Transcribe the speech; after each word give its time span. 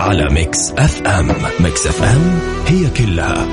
على 0.00 0.28
Mix 0.30 0.72
F 0.72 1.02
M. 1.02 1.26
Mix 1.60 1.86
FM 1.86 2.38
هي 2.66 2.90
كلها 2.90 3.46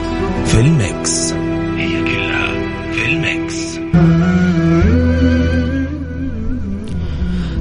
في 0.45 0.61
ال 0.61 0.75
Mix. 0.75 1.33
هي 1.77 2.03
كلها 2.03 2.47
في 2.91 3.05
ال 3.13 3.26
Mix. 3.26 3.79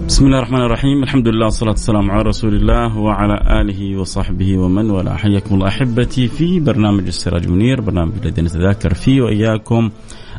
بسم 0.06 0.26
الله 0.26 0.38
الرحمن 0.38 0.60
الرحيم. 0.60 1.02
الحمد 1.02 1.28
لله 1.28 1.44
والصلاة 1.44 1.70
والسلام 1.70 2.10
على 2.10 2.22
رسول 2.22 2.54
الله 2.54 2.98
وعلى 2.98 3.60
آله 3.60 4.00
وصحبه 4.00 4.58
ومن 4.58 4.90
والاه. 4.90 5.16
حياكم 5.16 5.54
الله 5.54 5.68
أحبتي 5.68 6.28
في 6.28 6.60
برنامج 6.60 7.06
السراج 7.06 7.44
المنير 7.44 7.80
برنامج 7.80 8.12
الذي 8.22 8.42
نتذاكر 8.42 8.94
فيه 8.94 9.22
وإياكم. 9.22 9.90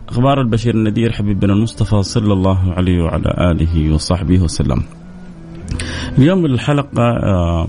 أخبار 0.09 0.42
البشير 0.42 0.76
النذير 0.76 1.12
حبيبنا 1.12 1.54
المصطفى 1.54 2.04
صلى 2.04 2.34
الله 2.34 2.73
عليه 2.73 3.04
وعلى 3.04 3.52
آله 3.52 3.94
وصحبه 3.94 4.40
وسلم. 4.40 4.84
اليوم 6.18 6.45
الحلقة 6.45 7.04
آه 7.04 7.68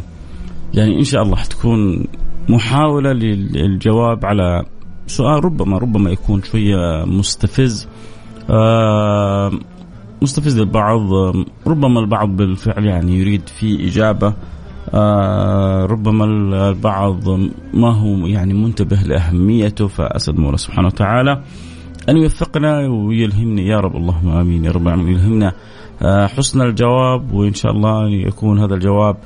يعني 0.74 0.98
إن 0.98 1.04
شاء 1.04 1.22
الله 1.22 1.36
حتكون 1.36 2.04
محاولة 2.48 3.12
للجواب 3.12 4.26
على 4.26 4.64
سؤال 5.06 5.44
ربما 5.44 5.78
ربما 5.78 6.10
يكون 6.10 6.42
شوية 6.42 7.04
مستفز. 7.04 7.88
آه 8.50 9.52
مستفز 10.22 10.58
للبعض. 10.58 11.00
ربما 11.66 12.00
البعض 12.00 12.36
بالفعل 12.36 12.84
يعني 12.84 13.18
يريد 13.18 13.48
في 13.48 13.86
إجابة. 13.86 14.34
آه 14.94 15.86
ربما 15.86 16.24
البعض 16.24 17.28
ما 17.74 17.92
هو 17.92 18.26
يعني 18.26 18.54
منتبه 18.54 18.96
لأهميته 18.96 19.86
فأسأل 19.86 20.34
الله 20.34 20.56
سبحانه 20.56 20.86
وتعالى 20.86 21.42
أن 22.08 22.16
يوفقنا 22.16 22.88
ويلهمني 22.88 23.66
يا 23.66 23.80
رب 23.80 23.96
اللهم 23.96 24.28
آمين 24.28 24.64
يا 24.64 24.70
رب 24.70 24.86
العالمين. 24.86 25.14
يلهمنا. 25.14 25.52
آه 26.02 26.26
حسن 26.26 26.62
الجواب 26.62 27.32
وإن 27.32 27.54
شاء 27.54 27.72
الله 27.72 28.08
يكون 28.08 28.58
هذا 28.58 28.74
الجواب 28.74 29.16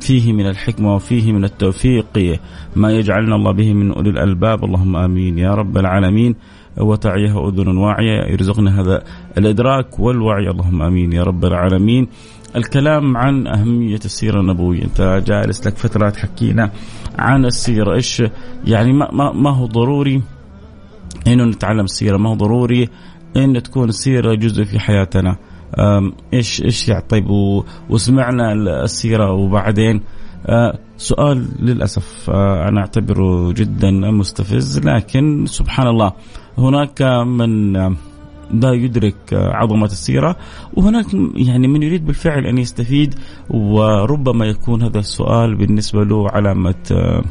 فيه 0.00 0.32
من 0.32 0.46
الحكمة 0.46 0.94
وفيه 0.94 1.32
من 1.32 1.44
التوفيق 1.44 2.38
ما 2.76 2.92
يجعلنا 2.92 3.36
الله 3.36 3.52
به 3.52 3.72
من 3.72 3.92
أولي 3.92 4.10
الألباب. 4.10 4.64
اللهم 4.64 4.96
آمين. 4.96 5.38
يا 5.38 5.54
رب 5.54 5.78
العالمين. 5.78 6.34
وتعيها 6.76 7.48
أذن 7.48 7.76
واعية. 7.76 8.32
يرزقنا 8.32 8.80
هذا 8.80 9.02
الإدراك 9.38 10.00
والوعي. 10.00 10.50
اللهم 10.50 10.82
آمين. 10.82 11.12
يا 11.12 11.22
رب 11.22 11.44
العالمين. 11.44 12.08
الكلام 12.56 13.16
عن 13.16 13.46
أهمية 13.46 14.00
السيرة 14.04 14.40
النبوية. 14.40 14.84
أنت 14.84 15.22
جالس 15.26 15.66
لك 15.66 15.76
فترة 15.76 16.10
تحكينا 16.10 16.70
عن 17.18 17.44
السيرة. 17.44 17.94
إيش 17.94 18.22
يعني 18.64 18.92
ما, 18.92 19.10
ما, 19.12 19.32
ما 19.32 19.50
هو 19.50 19.66
ضروري 19.66 20.22
إنه 21.26 21.44
نتعلم 21.44 21.84
السيرة؟ 21.84 22.16
ما 22.16 22.30
هو 22.30 22.34
ضروري 22.34 22.88
إن 23.36 23.62
تكون 23.62 23.88
السيرة 23.88 24.34
جزء 24.34 24.64
في 24.64 24.78
حياتنا؟ 24.78 25.36
إيش 26.34 26.62
إيش 26.62 26.88
يعني؟ 26.88 27.04
طيب 27.08 27.26
وسمعنا 27.90 28.52
السيرة 28.52 29.32
وبعدين. 29.32 30.02
آه 30.46 30.78
سؤال 30.96 31.48
للأسف 31.60 32.30
آه 32.30 32.68
أنا 32.68 32.80
أعتبره 32.80 33.52
جدا 33.52 33.90
مستفز 33.90 34.78
لكن 34.78 35.46
سبحان 35.46 35.86
الله 35.86 36.12
هناك 36.58 37.02
من 37.26 37.72
لا 38.52 38.72
يدرك 38.72 39.14
عظمة 39.32 39.84
السيرة 39.84 40.36
وهناك 40.74 41.06
يعني 41.34 41.68
من 41.68 41.82
يريد 41.82 42.06
بالفعل 42.06 42.46
أن 42.46 42.58
يستفيد 42.58 43.14
وربما 43.50 44.44
يكون 44.46 44.82
هذا 44.82 44.98
السؤال 44.98 45.54
بالنسبة 45.54 46.04
له 46.04 46.30
علامة 46.30 46.74
آه 46.92 47.22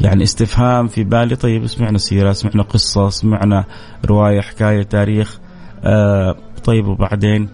يعني 0.00 0.22
استفهام 0.22 0.86
في 0.86 1.04
بالي. 1.04 1.36
طيب 1.36 1.66
سمعنا 1.66 1.98
سيرة 1.98 2.32
سمعنا 2.32 2.62
قصة 2.62 3.08
سمعنا 3.08 3.64
رواية 4.06 4.40
حكاية 4.40 4.82
تاريخ. 4.82 5.38
آه 5.84 6.36
طيب 6.64 6.86
وبعدين 6.86 7.48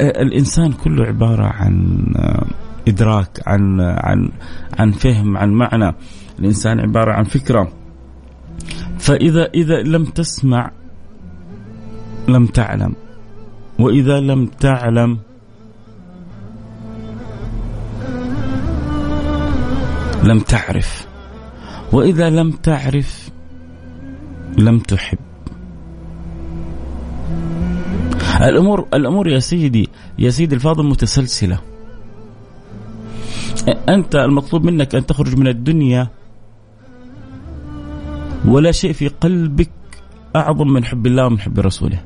آه 0.00 0.22
الإنسان 0.22 0.72
كله 0.72 1.04
عبارة 1.04 1.46
عن 1.46 2.04
آه 2.16 2.46
إدراك 2.88 3.40
عن 3.46 3.80
عن 3.80 4.30
عن 4.78 4.90
فهم 4.90 5.36
عن 5.36 5.50
معنى. 5.50 5.94
الإنسان 6.38 6.80
عبارة 6.80 7.12
عن 7.12 7.24
فكرة. 7.24 7.72
فإذا 8.98 9.44
إذا 9.44 9.82
لم 9.82 10.04
تسمع 10.04 10.70
لم 12.28 12.46
تعلم. 12.46 12.94
وإذا 13.78 14.20
لم 14.20 14.46
تعلم 14.46 15.18
لم 20.24 20.38
تعرف. 20.40 21.06
وإذا 21.92 22.30
لم 22.30 22.50
تعرف 22.50 23.30
لم 24.58 24.78
تحب. 24.78 25.27
الأمور 28.40 28.88
الأمور 28.94 29.28
يا 29.28 29.38
سيدي 29.38 29.88
يا 30.18 30.30
سيدي 30.30 30.54
الفاضل 30.54 30.86
متسلسلة. 30.86 31.58
أنت 33.88 34.16
المطلوب 34.16 34.64
منك 34.64 34.94
أن 34.94 35.06
تخرج 35.06 35.36
من 35.36 35.48
الدنيا. 35.48 36.08
ولا 38.46 38.72
شيء 38.72 38.92
في 38.92 39.08
قلبك 39.08 39.70
أعظم 40.36 40.68
من 40.68 40.84
حب 40.84 41.06
الله 41.06 41.26
ومن 41.26 41.40
حب 41.40 41.60
رسوله. 41.60 42.04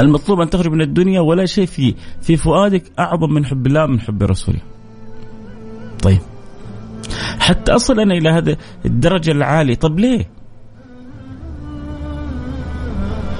المطلوب 0.00 0.40
أن 0.40 0.50
تخرج 0.50 0.68
من 0.72 0.80
الدنيا 0.80 1.20
ولا 1.20 1.46
شيء 1.46 1.66
في 1.66 1.94
في 2.20 2.36
فؤادك 2.36 2.82
أعظم 2.98 3.32
من 3.32 3.46
حب 3.46 3.66
الله 3.66 3.84
ومن 3.84 4.00
حب 4.00 4.22
رسوله. 4.22 4.60
طيب. 6.02 6.20
حتى 7.38 7.72
أصل 7.72 8.00
أنا 8.00 8.14
إلى 8.14 8.30
هذا 8.30 8.56
الدرجة 8.86 9.30
العالية. 9.30 9.74
طب 9.74 9.98
ليه؟ 9.98 10.41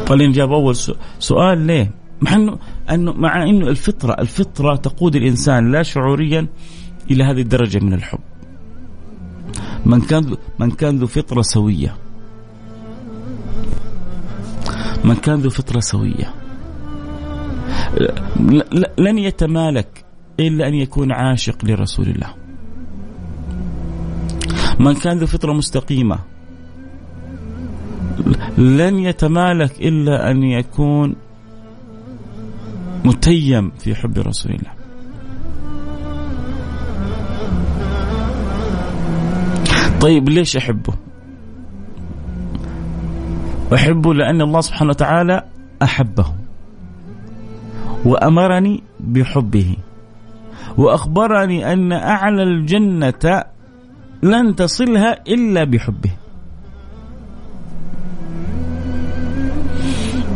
خلينا 0.08 0.30
نجاوب 0.30 0.52
أول 0.52 0.76
سؤال 1.18 1.58
ليه؟ 1.58 1.90
مع 2.20 2.34
أنه, 2.34 2.58
أنه 2.90 3.12
مع 3.12 3.42
أنه 3.42 3.68
الفطرة 3.68 4.12
الفطرة 4.12 4.76
تقود 4.76 5.16
الإنسان 5.16 5.72
لا 5.72 5.82
شعوريا 5.82 6.46
إلى 7.10 7.24
هذه 7.24 7.40
الدرجة 7.40 7.78
من 7.78 7.94
الحب. 7.94 8.18
من 9.86 10.00
كان 10.00 10.36
من 10.58 10.70
كان 10.70 10.98
ذو 10.98 11.06
فطرة 11.06 11.42
سوية. 11.42 11.96
من 15.04 15.14
كان 15.14 15.40
ذو 15.40 15.50
فطرة 15.50 15.80
سوية. 15.80 16.34
لن 18.98 19.18
يتمالك 19.18 20.04
إلا 20.40 20.68
أن 20.68 20.74
يكون 20.74 21.12
عاشق 21.12 21.64
لرسول 21.64 22.08
الله. 22.08 22.34
من 24.80 24.94
كان 24.94 25.18
ذو 25.18 25.26
فطرة 25.26 25.52
مستقيمة. 25.52 26.31
لن 28.58 28.98
يتمالك 28.98 29.80
إلا 29.80 30.30
أن 30.30 30.42
يكون 30.42 31.14
متيم 33.04 33.70
في 33.70 33.94
حب 33.94 34.18
رسول 34.18 34.52
الله. 34.52 34.72
طيب 40.00 40.28
ليش 40.28 40.56
أحبه؟ 40.56 40.94
أحبه 43.74 44.14
لأن 44.14 44.40
الله 44.40 44.60
سبحانه 44.60 44.90
وتعالى 44.90 45.44
أحبه 45.82 46.26
وأمرني 48.04 48.82
بحبه 49.00 49.76
وأخبرني 50.78 51.72
أن 51.72 51.92
أعلى 51.92 52.42
الجنة 52.42 53.44
لن 54.22 54.56
تصلها 54.56 55.12
إلا 55.28 55.64
بحبه. 55.64 56.10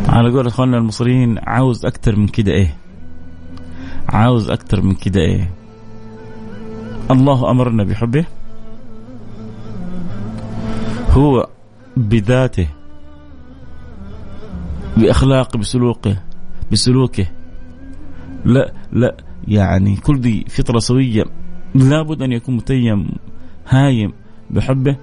على 0.09 0.31
قول 0.31 0.47
إخواننا 0.47 0.79
المصريين 0.79 1.39
عاوز 1.39 1.87
أكثر 1.87 2.17
من 2.17 2.29
كده 2.29 2.53
إيه؟ 2.53 2.77
عاوز 4.09 4.51
أكثر 4.51 4.83
من 4.83 4.95
كده 4.95 5.21
إيه؟ 5.21 5.51
الله 7.11 7.51
أمرنا 7.51 7.85
بحبه. 7.85 8.25
هو 11.11 11.49
بذاته 11.97 12.69
بأخلاقه 14.97 15.59
بسلوكه 15.59 16.17
بسلوكه. 16.73 17.27
لا 18.45 18.73
لا 18.93 19.17
يعني 19.49 19.97
كل 19.97 20.19
ذي 20.21 20.45
فطرة 20.49 20.79
سوية. 20.79 21.25
لابد 21.75 22.23
أن 22.23 22.33
يكون 22.33 22.57
متيم 22.57 23.09
هايم 23.69 24.13
بحبه. 24.51 24.97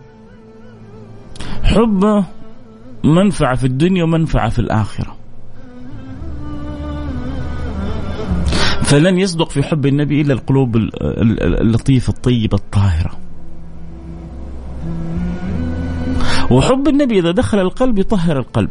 حبه 1.64 2.26
منفعة 3.04 3.56
في 3.56 3.64
الدنيا 3.64 4.04
ومنفعة 4.04 4.50
في 4.50 4.60
الآخرة. 4.60 5.16
فلن 8.84 9.18
يصدق 9.18 9.50
في 9.50 9.64
حب 9.64 9.86
النبي 9.86 10.22
إلا 10.22 10.34
القلوب 10.34 10.76
اللطيفة 10.78 12.14
الطيبة 12.14 12.58
الطاهرة. 12.58 13.12
وحب 16.52 16.88
النبي 16.88 17.20
إذا 17.20 17.32
دخل 17.32 17.60
القلب 17.60 18.00
يطهر 18.00 18.40
القلب. 18.40 18.70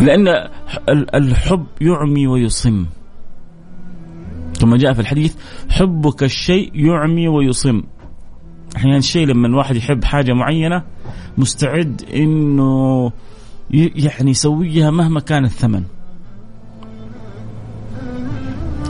لأن 0.00 0.48
الحب 1.14 1.66
يعمي 1.80 2.26
ويصم. 2.26 2.86
كما 4.60 4.76
جاء 4.76 4.92
في 4.92 5.00
الحديث 5.00 5.34
حبك 5.70 6.22
الشيء 6.22 6.70
يعمي 6.74 7.28
ويصم. 7.28 7.82
أحيانا 8.76 8.96
الشيء 8.96 9.26
لما 9.26 9.46
الواحد 9.46 9.76
يحب 9.76 10.04
حاجة 10.04 10.32
معينة 10.32 10.82
مستعد 11.38 12.02
إنه 12.14 13.12
يعني 13.70 14.30
يسويها 14.30 14.90
مهما 14.90 15.20
كان 15.20 15.44
الثمن. 15.44 15.82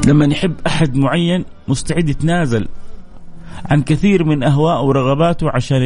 لما 0.07 0.25
يحب 0.27 0.55
أحد 0.67 0.97
معين 0.97 1.45
مستعد 1.69 2.09
يتنازل 2.09 2.69
عن 3.65 3.83
كثير 3.83 4.25
من 4.25 4.43
اهواءه 4.43 4.83
ورغباته 4.83 5.51
عشان 5.51 5.77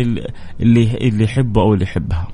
اللي 0.60 0.96
اللي 1.00 1.24
يحبه 1.24 1.60
أو 1.60 1.74
اللي 1.74 1.84
يحبها. 1.84 2.28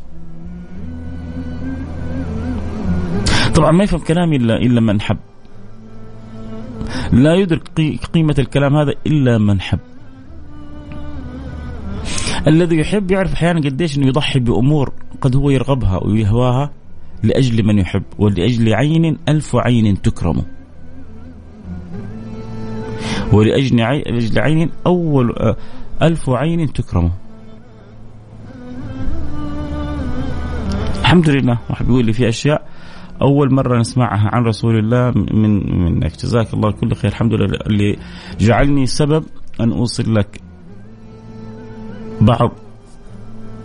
طبعا 3.55 3.71
ما 3.71 3.85
يفهم 3.85 4.01
كلامي 4.01 4.37
الا 4.37 4.57
إلا 4.57 4.81
من 4.81 5.01
حب. 5.01 5.19
لا 7.13 7.35
يدرك 7.35 7.69
قيمة 8.15 8.35
الكلام 8.39 8.77
هذا 8.77 8.95
إلا 9.07 9.39
من 9.39 9.61
حب. 9.61 9.79
الذي 12.47 12.79
يحب 12.79 13.11
يعرف 13.11 13.33
أحيانا 13.33 13.61
قديش 13.61 13.99
إنه 13.99 14.07
يضحي 14.07 14.39
بأمور 14.39 14.93
قد 15.21 15.37
هو 15.37 15.51
يرغبها 15.51 16.05
ويهواها 16.05 16.71
لأجل 17.23 17.67
من 17.67 17.79
يحب 17.79 18.03
ولأجل 18.19 18.75
عين 18.75 19.19
ألف 19.29 19.57
عين 19.57 20.03
تكرم. 20.03 20.43
ولأجل 23.33 23.81
عين, 24.41 24.71
آه، 24.87 25.57
ألف 26.03 26.31
عين 26.31 26.73
تكرم. 26.73 27.11
الحمد 31.01 31.31
لله. 31.31 31.59
واحد 31.71 31.87
بيقول 31.87 32.07
لي 32.07 32.13
في 32.13 32.29
أشياء 32.29 32.69
أول 33.23 33.55
مرة 33.55 33.79
نسمعها 33.79 34.31
عن 34.33 34.45
رسول 34.45 34.79
الله 34.79 35.11
من 35.33 35.83
منك 35.85 36.17
جزاك 36.17 36.55
الله 36.55 36.71
كل 36.71 36.95
خير 36.95 37.11
الحمد 37.11 37.35
لله 37.35 37.59
اللي 37.67 37.97
جعلني 38.41 38.87
سبب 38.87 39.25
أن 39.61 39.73
أوصل 39.73 40.15
لك 40.15 40.41
بعض 42.21 42.51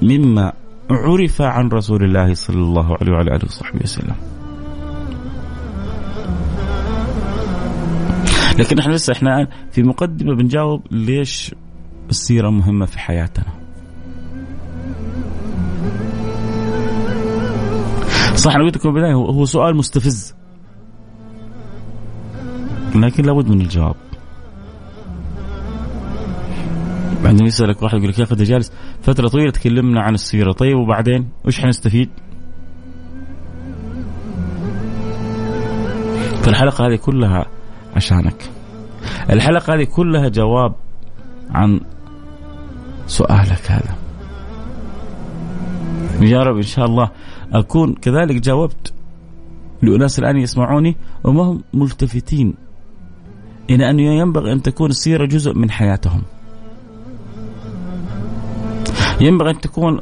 مما 0.01 0.53
عرف 0.89 1.41
عن 1.41 1.67
رسول 1.67 2.03
الله 2.03 2.33
صلى 2.33 2.61
الله 2.61 2.97
عليه 3.01 3.11
وعلى 3.11 3.35
آله 3.35 3.45
وصحبه 3.45 3.79
وسلم. 3.83 4.15
لكن 8.59 8.79
إحنا 8.79 8.93
لسه 8.93 9.13
إحنا 9.13 9.47
في 9.71 9.83
مقدمة 9.83 10.35
بنجاوب 10.35 10.81
ليش 10.91 11.55
السيرة 12.09 12.49
مهمة 12.49 12.85
في 12.85 12.99
حياتنا. 12.99 13.62
صح 18.43 18.55
أنا 18.55 18.63
قلت 18.63 18.77
لكم 18.77 18.93
بالبداية 18.93 19.13
هو 19.13 19.45
سؤال 19.45 19.75
مستفز. 19.75 20.35
لكن 22.95 23.23
لابد 23.23 23.49
من 23.49 23.61
الجواب. 23.61 23.95
بعدين 27.23 27.45
يسألك 27.45 27.81
واحد 27.81 27.97
يقول 27.97 28.09
لك 28.09 28.19
يا 28.19 28.23
أخي 28.23 28.35
جالس 28.35 28.71
فترة 29.01 29.27
طويلة 29.27 29.51
تكلمنا 29.51 30.01
عن 30.01 30.13
السيره 30.13 30.51
طيب 30.51 30.77
وبعدين 30.77 31.29
وش 31.45 31.59
حنستفيد؟ 31.59 32.09
فالحلقة 36.43 36.87
هذه 36.87 36.95
كلها 36.95 37.45
عشانك 37.95 38.49
الحلقة 39.29 39.75
هذه 39.75 39.83
كلها 39.83 40.29
جواب 40.29 40.75
عن 41.49 41.79
سؤالك 43.07 43.71
هذا 43.71 43.95
يا 46.21 46.43
رب 46.43 46.55
إن 46.55 46.61
شاء 46.61 46.85
الله 46.85 47.11
أكون 47.53 47.93
كذلك 47.93 48.35
جاوبت 48.35 48.93
لأناس 49.81 50.19
الآن 50.19 50.37
يسمعوني 50.37 50.95
وما 51.23 51.43
هم 51.43 51.63
ملتفتين. 51.73 52.53
إلى 53.69 53.89
أنه 53.89 54.01
ينبغي 54.01 54.53
أن 54.53 54.61
تكون 54.61 54.89
السيرة 54.89 55.25
جزء 55.25 55.53
من 55.53 55.71
حياتهم. 55.71 56.21
ينبغي 59.21 59.51
أن 59.51 59.61
تكون 59.61 59.99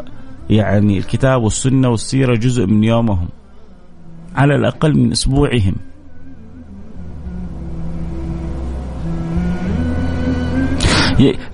يعني 0.50 0.98
الكتاب 0.98 1.44
والسنة 1.44 1.90
والسيرة 1.90 2.36
جزء 2.36 2.66
من 2.66 2.84
يومهم. 2.84 3.28
على 4.36 4.56
الأقل 4.56 4.98
من 4.98 5.12
أسبوعهم. 5.12 5.76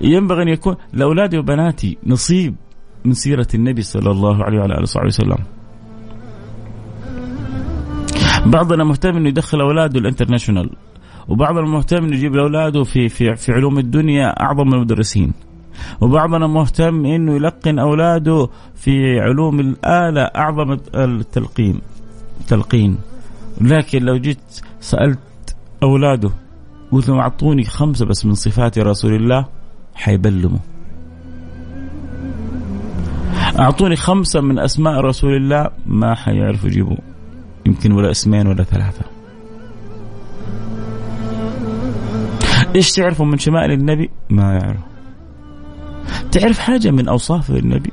ينبغي 0.00 0.42
أن 0.42 0.48
يكون 0.48 0.76
لأولادي 0.92 1.38
وبناتي 1.38 1.98
نصيب 2.06 2.54
من 3.04 3.12
سيرة 3.12 3.46
النبي 3.54 3.82
صلى 3.82 4.10
الله 4.10 4.44
عليه 4.44 4.58
وعلى 4.58 4.74
آله 4.74 4.82
وصحبه 4.82 5.06
وسلم. 5.06 5.57
بعضنا 8.48 8.84
مهتم 8.84 9.16
إنه 9.16 9.28
يدخل 9.28 9.60
أولاده 9.60 10.00
الانترناشونال 10.00 10.70
وبعضنا 11.28 11.66
مهتم 11.66 12.04
إنه 12.04 12.16
يجيب 12.16 12.36
اولاده 12.36 12.84
في 12.84 13.08
في 13.08 13.36
في 13.36 13.52
علوم 13.52 13.78
الدنيا 13.78 14.42
أعظم 14.42 14.74
المدرسين 14.74 15.32
وبعضنا 16.00 16.46
مهتم 16.46 17.06
إنه 17.06 17.34
يلقن 17.34 17.78
أولاده 17.78 18.48
في 18.74 19.20
علوم 19.20 19.60
الآلة 19.60 20.22
أعظم 20.22 20.76
التلقين 20.94 21.80
تلقين. 22.48 22.98
لكن 23.60 24.02
لو 24.02 24.16
جيت 24.16 24.38
سألت 24.80 25.56
أولاده 25.82 26.30
قلت 26.92 27.08
لهم 27.08 27.18
أعطوني 27.18 27.64
خمسة 27.64 28.06
بس 28.06 28.26
من 28.26 28.34
صفات 28.34 28.78
رسول 28.78 29.14
الله 29.14 29.46
حيبلموا. 29.94 30.58
أعطوني 33.58 33.96
خمسة 33.96 34.40
من 34.40 34.58
أسماء 34.58 35.00
رسول 35.00 35.36
الله 35.36 35.70
ما 35.86 36.14
حيعرفوا 36.14 36.68
يجيبوا. 36.68 36.96
يمكن 37.66 37.92
ولا 37.92 38.10
اسمين 38.10 38.46
ولا 38.46 38.64
ثلاثة. 38.64 39.04
إيش 42.74 42.92
تعرفوا 42.92 43.26
من 43.26 43.38
شمائل 43.38 43.72
النبي؟ 43.72 44.10
ما 44.30 44.52
يعرف. 44.52 44.80
تعرف 46.32 46.58
حاجة 46.58 46.90
من 46.90 47.08
أوصاف 47.08 47.50
النبي؟ 47.50 47.92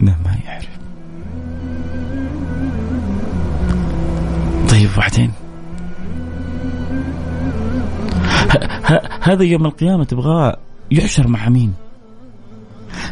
لا 0.00 0.14
ما 0.24 0.36
يعرف. 0.44 0.76
طيب 4.70 4.90
وبعدين؟ 4.96 5.32
هذا 9.20 9.44
يوم 9.44 9.66
القيامة 9.66 10.04
تبغاه 10.04 10.56
يحشر 10.90 11.28
مع 11.28 11.48
مين؟ 11.48 11.74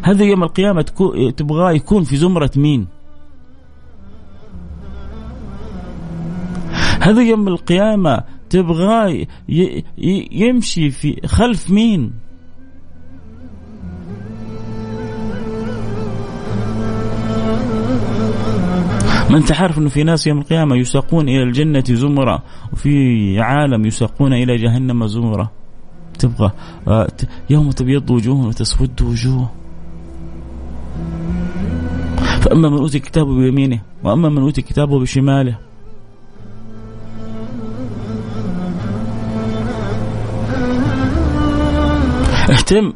هذا 0.03 0.25
يوم 0.25 0.43
القيامة 0.43 0.83
تبغاه 1.37 1.73
يكون 1.73 2.05
في 2.05 2.17
زمرة 2.17 2.51
مين؟ 2.57 2.87
هذا 7.05 7.23
يوم 7.23 7.49
القيامة 7.49 8.25
تبغاه 8.51 9.27
يمشي 10.33 10.91
في 10.91 11.27
خلف 11.27 11.71
مين؟ 11.71 12.13
ما 19.31 19.37
انت 19.37 19.53
عارف 19.53 19.79
إنه 19.79 19.89
في 19.89 20.03
ناس 20.03 20.27
يوم 20.27 20.39
القيامة 20.39 20.77
يساقون 20.77 21.29
إلى 21.29 21.43
الجنة 21.43 21.85
زمرا 21.89 22.43
وفي 22.73 23.41
عالم 23.41 23.87
يساقون 23.87 24.33
إلى 24.33 24.57
جهنم 24.57 25.07
زمرا 25.07 25.49
تبغى 26.19 26.51
آه، 26.89 27.09
يوم 27.51 27.71
تبيض 27.71 28.11
وجوه 28.11 28.47
وتسود 28.47 29.03
وجوه. 29.03 29.51
فأما 32.41 32.69
من 32.69 32.79
أوتي 32.79 32.99
كتابه 32.99 33.35
بيمينه 33.35 33.81
وأما 34.05 34.29
من 34.29 34.39
أوتي 34.39 34.63
كتابه 34.63 35.01
بشماله. 35.01 35.74
اهتم 42.51 42.93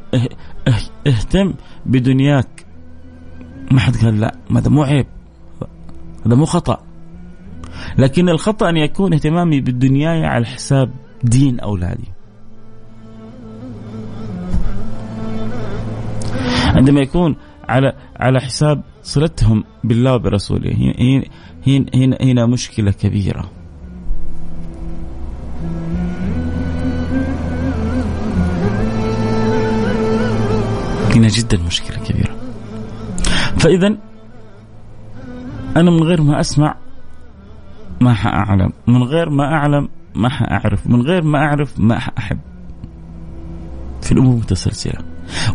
اهتم 1.07 1.55
بدنياك. 1.87 2.67
ما 3.71 3.81
حد 3.81 3.97
قال 3.97 4.21
لا 4.21 4.37
هذا 4.57 4.69
مو 4.69 4.83
عيب 4.83 5.07
هذا 6.26 6.35
مو 6.35 6.45
خطأ. 6.45 6.83
لكن 7.99 8.28
الخطأ 8.28 8.69
أن 8.69 8.76
يكون 8.76 9.12
اهتمامي 9.12 9.61
بالدنيا 9.61 10.28
على 10.28 10.47
حساب 10.47 10.90
دين 11.23 11.61
أولادي. 11.61 12.09
عندما 16.64 17.00
يكون 17.00 17.37
على 17.69 17.93
على 18.17 18.40
حساب 18.40 18.83
صلتهم 19.02 19.64
بالله 19.85 20.14
وبرسوله 20.14 20.73
هنا 20.73 21.25
هنا 21.95 22.17
هنا 22.21 22.47
مشكلة 22.47 22.90
كبيرة. 22.90 23.50
هنا 31.18 31.28
جدا 31.28 31.58
مشكلة 31.66 32.04
كبيرة. 32.04 32.37
فاذا 33.58 33.96
أنا 35.76 35.90
من 35.90 36.02
غير 36.02 36.22
ما 36.22 36.40
أسمع 36.40 36.76
ما 38.00 38.14
حأعلم. 38.14 38.72
من 38.87 39.02
غير 39.02 39.30
ما 39.30 39.44
أعلم 39.44 39.88
ما 40.14 40.28
حأعرف. 40.28 40.87
من 40.87 41.02
غير 41.02 41.22
ما 41.22 41.38
أعرف 41.38 41.80
ما 41.80 41.98
حأحب. 41.98 42.38
في 44.02 44.12
الأمور 44.12 44.37
متسلسلة 44.37 44.98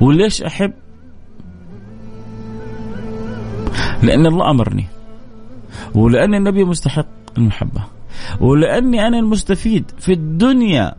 وليش 0.02 0.44
أحب؟ 0.44 0.74
لأن 4.04 4.26
الله 4.26 4.52
أمرني. 4.52 4.86
ولأن 5.96 6.36
النبي 6.36 6.64
مستحق 6.64 7.08
المحبة. 7.38 7.84
ولأني 8.40 9.08
أنا 9.08 9.20
المستفيد 9.20 9.92
في 9.98 10.14
الدنيا 10.14 10.96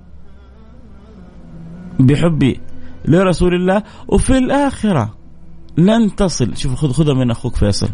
بحبي. 2.00 2.60
لرسول 3.08 3.54
الله 3.54 3.82
وفي 4.08 4.38
الآخرة 4.38 5.14
لن 5.78 6.14
تصل. 6.16 6.56
شوف 6.56 6.74
خذ 6.74 6.92
خذها 6.92 7.14
من 7.14 7.30
أخوك 7.30 7.56
فيصل. 7.56 7.88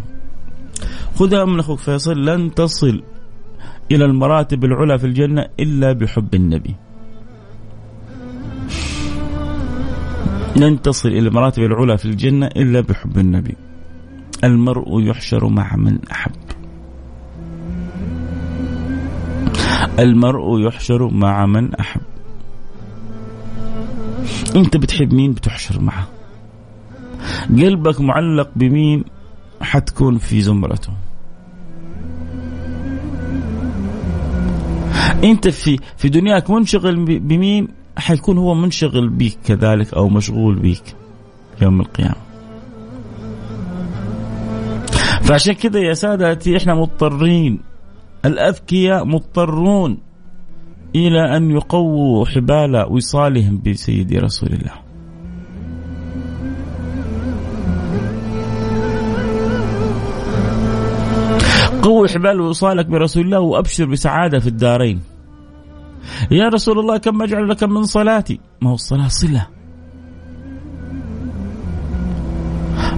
خذها 1.15 1.45
من 1.45 1.59
أخوك 1.59 1.79
فيصل. 1.79 2.25
لن 2.25 2.55
تصل 2.55 3.03
إلى 3.93 4.05
المراتب 4.05 4.65
العلى 4.65 4.99
في 4.99 5.07
الجنة 5.07 5.47
إلا 5.61 5.93
بحب 5.93 6.35
النبي. 6.35 6.77
لن 10.57 10.83
تصل 10.83 11.09
إلى 11.09 11.29
المراتب 11.29 11.63
العلى 11.63 11.99
في 11.99 12.05
الجنة 12.05 12.47
إلا 12.47 12.81
بحب 12.81 13.19
النبي. 13.19 13.57
المرء 14.45 15.01
يحشر 15.03 15.49
مع 15.49 15.77
من 15.77 15.99
أحب. 16.11 16.33
المرء 19.99 20.67
يحشر 20.67 21.11
مع 21.11 21.47
من 21.47 21.75
أحب. 21.75 22.10
أنت 24.57 24.77
بتحب 24.77 25.13
مين 25.15 25.33
بتحشر 25.33 25.81
معه؟ 25.81 26.09
قلبك 27.49 28.01
معلق 28.01 28.51
بمين 28.57 29.05
حتكون 29.61 30.19
في 30.19 30.43
زمرته. 30.43 30.93
انت 35.25 35.49
في 35.49 35.79
في 35.97 36.09
دنياك 36.09 36.51
منشغل 36.51 37.19
بمين؟ 37.19 37.69
حيكون 37.97 38.39
هو 38.39 38.55
منشغل 38.55 39.09
بيك 39.09 39.39
كذلك 39.45 39.95
أو 39.95 40.09
مشغول 40.09 40.55
بيك 40.55 40.83
يوم 41.63 41.81
القيامة. 41.81 42.17
فعشان 45.23 45.55
كذا 45.55 45.81
يا 45.81 45.95
سادتي 45.95 46.57
إحنا 46.57 46.75
مضطرين. 46.75 47.61
الأذكياء 48.25 49.05
مضطرون. 49.05 49.99
إلى 50.95 51.37
أن 51.37 51.51
يقووا 51.51 52.27
حبال 52.27 52.87
وصالهم 52.91 53.63
بسيدي 53.67 54.19
رسول 54.19 54.49
الله 54.49 54.73
قوي 61.83 62.09
حبال 62.09 62.41
وصالك 62.41 62.87
برسول 62.87 63.25
الله 63.25 63.41
وأبشر 63.41 63.85
بسعادة 63.85 64.39
في 64.39 64.47
الدارين. 64.47 65.01
يا 66.31 66.49
رسول 66.49 66.79
الله 66.79 66.97
كم 66.97 67.23
أجعل 67.23 67.49
لك 67.49 67.63
من 67.63 67.85
صلاتي؟ 67.85 68.41
ما 68.63 68.71
هو 68.71 68.75
الصلاة 68.75 69.09
صلة. 69.09 69.47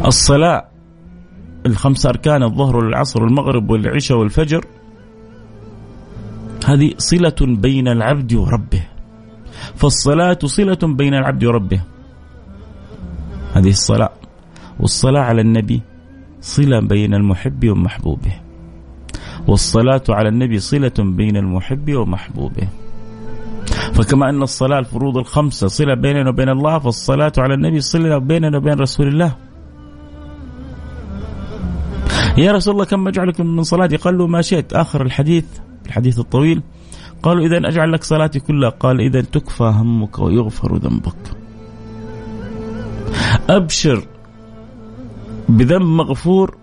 الصلاة 0.07 0.69
الخمس 1.67 2.07
أركان 2.07 2.43
الظهر 2.43 2.77
والعصر 2.77 3.23
والمغرب 3.23 3.71
والعشاء 3.71 4.19
والفجر 4.19 4.65
هذه 6.65 6.95
صلة 6.99 7.41
بين 7.41 7.89
العبد 7.89 8.35
وربه. 8.35 8.83
فالصلاة 9.75 10.39
صلة 10.45 10.83
بين 10.83 11.15
العبد 11.15 11.45
وربه. 11.45 11.81
هذه 13.55 13.71
الصلاة 13.71 14.13
والصلاة 14.81 15.21
على 15.21 15.41
النبي 15.41 15.83
صلة 16.41 16.81
بين 16.81 17.15
المحب 17.15 17.69
ومحبوبه. 17.69 18.35
والصلاة 19.47 20.03
على 20.09 20.29
النبي 20.29 20.59
صلة 20.59 20.99
بين 20.99 21.37
المحب 21.37 21.95
ومحبوبه 21.95 22.69
فكما 23.93 24.31
أن 24.31 24.43
الصلاة 24.43 24.79
الفروض 24.79 25.17
الخمسة 25.19 25.67
صلة 25.67 25.95
بيننا 25.95 26.31
وبين 26.31 26.49
الله 26.49 26.79
فالصلاة 26.79 27.33
على 27.39 27.55
النبي 27.55 27.81
صلة 27.81 28.19
بيننا 28.19 28.57
وبين 28.57 28.75
رسول 28.75 29.09
الله 29.09 29.35
يا 32.39 32.53
رسول 32.53 32.75
الله 32.75 32.85
كم 32.85 33.09
أجعلك 33.09 33.41
من 33.41 33.63
صلاتي 33.63 33.97
قال 33.97 34.31
ما 34.31 34.43
شئت 34.43 34.73
آخر 34.73 35.03
الحديث 35.03 35.45
الحديث 35.87 36.19
الطويل. 36.19 36.63
قالوا 37.23 37.47
إذا 37.47 37.69
أجعل 37.69 37.93
لك 37.93 38.05
صلاتي 38.05 38.41
كلها. 38.41 38.71
قال 38.71 39.01
إذا 39.01 39.21
تكفى 39.21 39.65
همك 39.65 40.19
ويغفر 40.19 40.77
ذنبك. 40.77 41.37
أبشر 43.51 44.07
بذنب 45.49 45.83
مغفور 45.83 46.57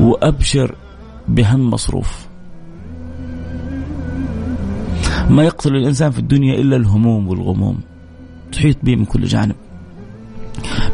وأبشر 0.00 0.74
بهم 1.28 1.70
مصروف. 1.70 2.26
ما 5.30 5.44
يقتل 5.44 5.76
الإنسان 5.76 6.10
في 6.10 6.18
الدنيا 6.18 6.54
إلا 6.54 6.76
الهموم 6.76 7.28
والغموم. 7.28 7.80
تحيط 8.52 8.76
به 8.82 8.96
من 8.96 9.04
كل 9.04 9.24
جانب. 9.24 9.56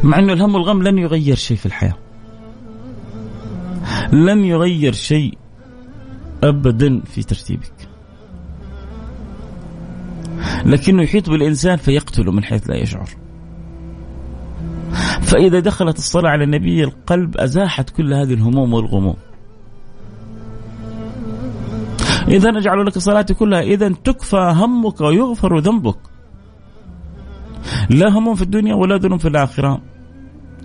مع 0.03 0.19
أنه 0.19 0.33
الهم 0.33 0.55
والغم 0.55 0.83
لن 0.83 0.97
يغير 0.97 1.35
شيء 1.35 1.57
في 1.57 1.65
الحياة. 1.65 1.95
لن 4.13 4.45
يغير 4.45 4.93
شيء 4.93 5.37
أبدا 6.43 7.01
في 7.01 7.23
ترتيبك. 7.23 7.73
لكنه 10.65 11.03
يحيط 11.03 11.29
بالإنسان 11.29 11.77
فيقتله 11.77 12.31
من 12.31 12.43
حيث 12.43 12.69
لا 12.69 12.75
يشعر. 12.75 13.09
فإذا 15.21 15.59
دخلت 15.59 15.97
الصلاة 15.97 16.29
على 16.29 16.43
النبي 16.43 16.83
القلب 16.83 17.37
أزاحت 17.37 17.89
كل 17.89 18.13
هذه 18.13 18.33
الهموم 18.33 18.73
والغموم. 18.73 19.15
إذا 22.27 22.51
نجعل 22.51 22.85
لك 22.85 22.97
صلاتي 22.97 23.33
كلها 23.33 23.61
إذا 23.61 23.89
تكفى 23.89 24.53
همك 24.55 25.01
ويغفر 25.01 25.59
ذنبك. 25.59 25.97
لا 27.89 28.09
هموم 28.09 28.35
في 28.35 28.41
الدنيا 28.41 28.75
ولا 28.75 28.97
ذنوب 28.97 29.19
في 29.19 29.27
الآخرة. 29.27 29.81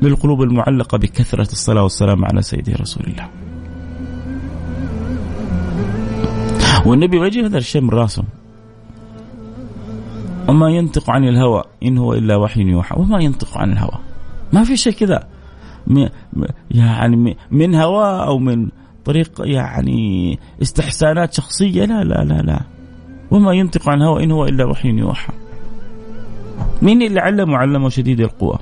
للقلوب 0.02 0.42
المعلقة 0.42 0.98
بكثرة 0.98 1.52
الصلاة 1.52 1.82
والسلام 1.82 2.24
على 2.24 2.42
سيدي 2.42 2.72
رسول 2.72 3.04
الله. 3.06 3.28
والنبي 6.86 7.18
ما 7.20 7.26
يجي 7.26 7.46
هذا 7.46 7.58
الشيء 7.58 7.82
من 7.82 7.90
راسه. 7.90 8.24
وما 10.48 10.70
ينطق 10.70 11.10
عن 11.10 11.24
الهوى 11.24 11.62
إن 11.82 11.98
هو 11.98 12.14
إلا 12.14 12.36
وحي 12.36 12.60
يوحى. 12.60 12.96
وما 12.98 13.20
ينطق 13.20 13.58
عن 13.58 13.72
الهوى. 13.72 13.98
ما 14.52 14.64
في 14.64 14.76
شيء 14.76 14.92
كذا. 14.92 15.28
يعني 16.70 17.36
من 17.50 17.74
هواه 17.74 18.26
أو 18.26 18.38
من 18.38 18.68
طريق 19.04 19.30
يعني 19.44 20.38
استحسانات 20.62 21.34
شخصية. 21.34 21.84
لا 21.84 22.04
لا 22.04 22.24
لا 22.24 22.42
لا. 22.42 22.60
وما 23.30 23.52
ينطق 23.52 23.88
عن 23.88 24.02
هوى 24.02 24.24
إن 24.24 24.30
هو 24.30 24.44
إلا 24.44 24.64
وحي 24.64 24.88
يوحى. 24.88 25.32
مين 26.82 27.02
اللي 27.02 27.20
علمه؟ 27.20 27.56
علمه 27.56 27.88
شديد 27.88 28.20
القوى. 28.20 28.58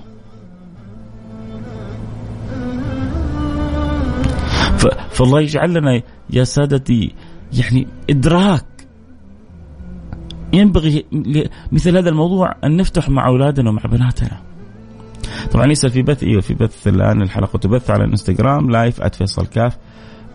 فالله 5.11 5.41
يجعل 5.41 5.75
لنا 5.75 6.03
يا 6.31 6.45
سادتي 6.45 7.15
يعني 7.53 7.87
إدراك. 8.11 8.65
ينبغي 10.53 11.05
مثل 11.73 11.97
هذا 11.97 12.09
الموضوع 12.09 12.55
أن 12.65 12.77
نفتح 12.77 13.09
مع 13.09 13.27
أولادنا 13.27 13.71
ومع 13.71 13.83
بناتنا. 13.83 14.41
طبعا 15.53 15.67
يسال 15.67 15.91
في 15.91 16.03
بث 16.03 16.23
إيوه 16.23 16.41
في 16.41 16.55
بث 16.55 16.89
الآن 16.89 17.23
الحلقة 17.23 17.59
تبث 17.59 17.91
على 17.91 18.05
الانستغرام 18.05 18.71
live 18.71 19.02
@فيصل 19.03 19.47
كاف 19.47 19.79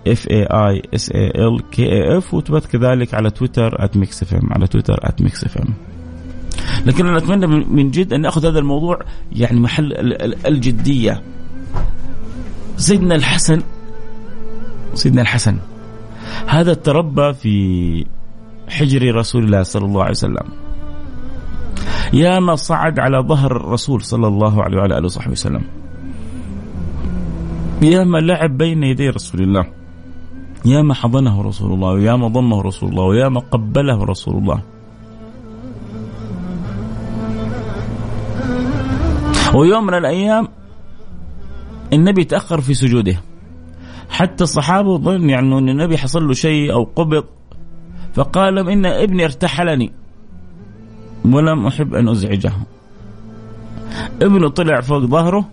F 0.07 0.27
A 0.27 0.43
I 0.43 0.81
S 0.95 1.11
A 1.11 1.27
L 1.27 1.69
K 1.69 1.83
A 1.83 2.17
F 2.17 2.33
وتبث 2.33 2.67
كذلك 2.67 3.13
على 3.13 3.29
تويتر 3.29 3.89
@Mix 3.95 4.23
FM 4.23 4.53
على 4.53 4.67
تويتر 4.67 4.99
@Mix 5.21 5.43
FM 5.43 5.73
لكن 6.85 7.07
أنا 7.07 7.17
اتمنى 7.17 7.47
من 7.47 7.91
جد 7.91 8.13
أن 8.13 8.21
نأخذ 8.21 8.45
هذا 8.45 8.59
الموضوع 8.59 8.99
يعني 9.31 9.59
محل 9.59 9.93
الجدية. 10.47 11.21
سيدنا 12.77 13.15
الحسن 13.15 13.61
سيدنا 14.93 15.21
الحسن. 15.21 15.57
هذا 16.47 16.73
تربى 16.73 17.33
في 17.33 18.05
حجر 18.69 19.15
رسول 19.15 19.43
الله 19.43 19.63
صلى 19.63 19.85
الله 19.85 20.01
عليه 20.01 20.11
وسلم. 20.11 20.47
يا 22.13 22.39
ما 22.39 22.55
صعد 22.55 22.99
على 22.99 23.17
ظهر 23.17 23.55
الرسول 23.55 24.01
صلى 24.01 24.27
الله 24.27 24.63
عليه 24.63 24.77
وعلى 24.77 24.97
آله 24.97 25.05
وصحبه 25.05 25.31
وسلم. 25.31 25.63
يا 27.81 28.03
ما 28.03 28.17
لعب 28.17 28.57
بين 28.57 28.83
يدي 28.83 29.09
رسول 29.09 29.41
الله. 29.41 29.65
يا 30.65 30.81
ما 30.81 30.93
حضنه 30.93 31.41
رسول 31.41 31.73
الله. 31.73 31.89
ويا 31.91 32.15
ما 32.15 32.27
ضمه 32.27 32.61
رسول 32.61 32.89
الله. 32.89 33.03
ويا 33.03 33.29
ما 33.29 33.39
قبله 33.39 34.03
رسول 34.03 34.35
الله. 34.37 34.61
ويوم 39.55 39.85
من 39.85 39.93
الأيام 39.93 40.47
النبي 41.93 42.23
تأخر 42.23 42.61
في 42.61 42.73
سجوده. 42.73 43.17
حتى 44.09 44.43
الصحابة 44.43 44.97
ظن 44.97 45.29
يعني 45.29 45.57
إن 45.57 45.69
النبي 45.69 45.97
حصل 45.97 46.27
له 46.27 46.33
شيء 46.33 46.73
أو 46.73 46.83
قبض 46.83 47.23
فقال 48.13 48.69
إن 48.69 48.85
ابني 48.85 49.25
ارتحلني 49.25 49.91
ولم 51.25 51.67
أحب 51.67 51.95
أن 51.95 52.09
أزعجه 52.09 52.53
ابنه 54.21 54.49
طلع 54.49 54.81
فوق 54.81 54.99
ظهره 54.99 55.49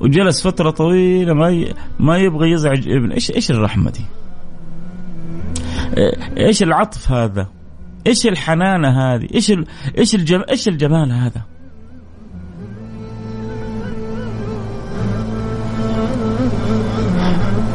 وجلس 0.00 0.46
فترة 0.46 0.70
طويلة 0.70 1.34
ما. 1.34 1.64
ما 2.00 2.18
يبغى 2.18 2.50
يزعج 2.50 2.88
ابن 2.88 3.12
إيش 3.12 3.30
إيش 3.30 3.50
الرحمة 3.50 3.90
دي؟ 3.90 4.04
إيش 6.38 6.62
العطف 6.62 7.12
هذا؟ 7.12 7.46
إيش 8.06 8.26
الحنانة 8.26 8.88
هذه؟ 8.88 9.28
إيش. 9.34 9.50
إيش. 9.98 10.16
إيش 10.50 10.68
الجمال 10.68 11.12
هذا؟ 11.12 11.42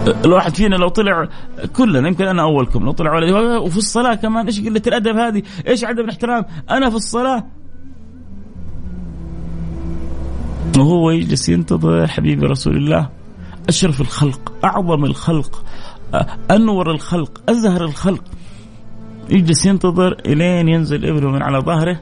الواحد 0.07 0.55
فينا 0.55 0.75
لو 0.75 0.87
طلع 0.87 1.27
كلنا 1.75 2.07
يمكن 2.07 2.27
أنا 2.27 2.41
أولكم 2.41 2.85
لو 2.85 2.91
طلع 2.91 3.11
على 3.11 3.57
وفي 3.57 3.77
الصلاة 3.77 4.15
كمان 4.15 4.45
إيش 4.45 4.59
قلة 4.61 4.81
الأدب 4.87 5.17
هذه؟ 5.17 5.43
إيش 5.67 5.83
عدم 5.83 6.03
الاحترام؟ 6.03 6.45
أنا 6.69 6.89
في 6.89 6.95
الصلاة 6.95 7.43
وهو 10.77 11.11
يجلس 11.11 11.49
ينتظر 11.49 12.07
حبيب 12.07 12.43
رسول 12.43 12.77
الله 12.77 13.09
أشرف 13.69 14.01
الخلق 14.01 14.53
أعظم 14.63 15.05
الخلق 15.05 15.65
أنور 16.51 16.91
الخلق 16.91 17.41
أزهر 17.49 17.85
الخلق 17.85 18.23
يجلس 19.29 19.65
ينتظر 19.65 20.15
إلين 20.25 20.69
ينزل 20.69 21.05
ابنه 21.05 21.31
من 21.31 21.43
على 21.43 21.59
ظهره 21.59 21.99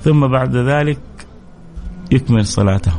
ثم 0.00 0.26
بعد 0.26 0.56
ذلك 0.56 1.00
يكمل 2.12 2.46
صلاته 2.46 2.92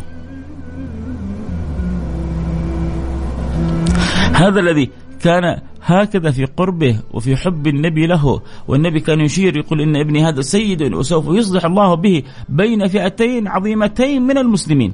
هذا 4.34 4.60
الذي 4.60 4.90
كان 5.22 5.60
هكذا 5.82 6.32
في 6.32 6.46
قربه 6.46 7.00
وفي 7.12 7.36
حب 7.36 7.68
النبي 7.68 8.08
له 8.08 8.42
والنبي 8.68 9.00
كان 9.00 9.22
يشير 9.22 9.58
يقول 9.58 9.82
إن 9.82 9.96
ابني 9.96 10.26
هذا 10.26 10.42
سيد 10.42 10.94
وسوف 10.94 11.28
يصلح 11.28 11.66
الله 11.66 11.94
به 11.94 12.24
بين 12.50 12.88
فئتين 12.88 13.48
عظيمتين 13.48 14.22
من 14.22 14.38
المسلمين. 14.38 14.94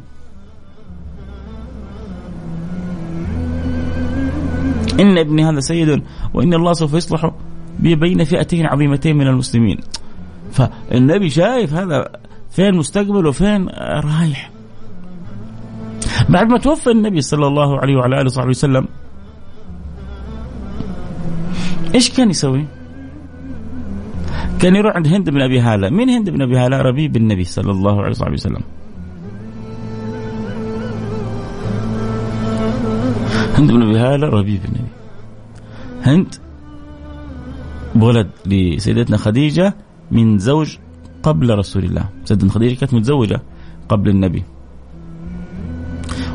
إن 5.00 5.18
ابني 5.18 5.46
هذا 5.46 5.60
سيد 5.60 6.04
وإن 6.34 6.54
الله 6.54 6.74
سوف 6.74 6.94
يصلح 6.94 7.32
به 7.80 7.96
بين 7.96 8.24
فئتين 8.24 8.66
عظيمتين 8.66 9.18
من 9.18 9.28
المسلمين. 9.28 9.78
فالنبي 10.52 11.30
شايف 11.30 11.74
هذا 11.74 12.10
فين 12.50 12.76
مستقبل 12.76 13.26
وفين 13.26 13.68
رايح. 14.04 14.52
بعد 16.30 16.48
ما 16.48 16.58
توفى 16.58 16.92
النبي 16.92 17.22
صلى 17.22 17.48
الله 17.48 17.80
عليه 17.80 17.96
وعلى 17.96 18.16
آله 18.16 18.26
وصحبه 18.26 18.50
وسلم 18.50 18.88
إيش 21.96 22.10
كان 22.10 22.30
يسوي؟ 22.30 22.66
كان 24.60 24.76
يروح 24.76 24.96
عند 24.96 25.08
هند 25.08 25.30
بن 25.30 25.42
أبي 25.42 25.60
هالة، 25.60 25.90
مين 25.90 26.10
هند 26.10 26.30
بن 26.30 26.42
أبي 26.42 26.58
هالة؟ 26.58 26.82
ربيب 26.82 27.18
النبي 27.18 27.44
صلى 27.44 27.72
الله 27.72 28.02
عليه 28.02 28.34
وسلم. 28.34 28.62
هند 33.58 33.72
بن 33.72 33.82
أبي 33.82 33.98
هالة 33.98 34.28
ربيب 34.28 34.62
النبي. 34.66 34.92
هند 36.04 36.36
ولد 37.96 38.30
لسيدتنا 38.46 39.18
خديجة 39.18 39.76
من 40.12 40.38
زوج 40.40 40.78
قبل 41.24 41.58
رسول 41.58 41.84
الله، 41.84 42.06
سيدتنا 42.26 42.52
خديجة 42.52 42.80
كانت 42.80 42.94
متزوجة 42.94 43.42
قبل 43.90 44.10
النبي. 44.10 44.44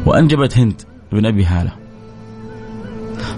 وأنجبت 0.07 0.59
هند 0.59 0.83
بن 1.13 1.27
أبي 1.27 1.45
هالة. 1.45 1.84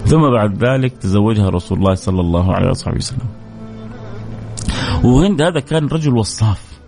ثم 0.05 0.29
بعد 0.31 0.63
ذلك 0.63 0.93
تزوجها 0.97 1.49
رسول 1.49 1.77
الله 1.77 1.95
صلى 1.95 2.21
الله 2.21 2.53
عليه 2.53 2.69
وصحبه 2.69 2.97
وسلم. 2.97 3.27
وهند 5.03 5.41
هذا 5.41 5.59
كان 5.59 5.87
رجل 5.87 6.17
وصاف. 6.17 6.79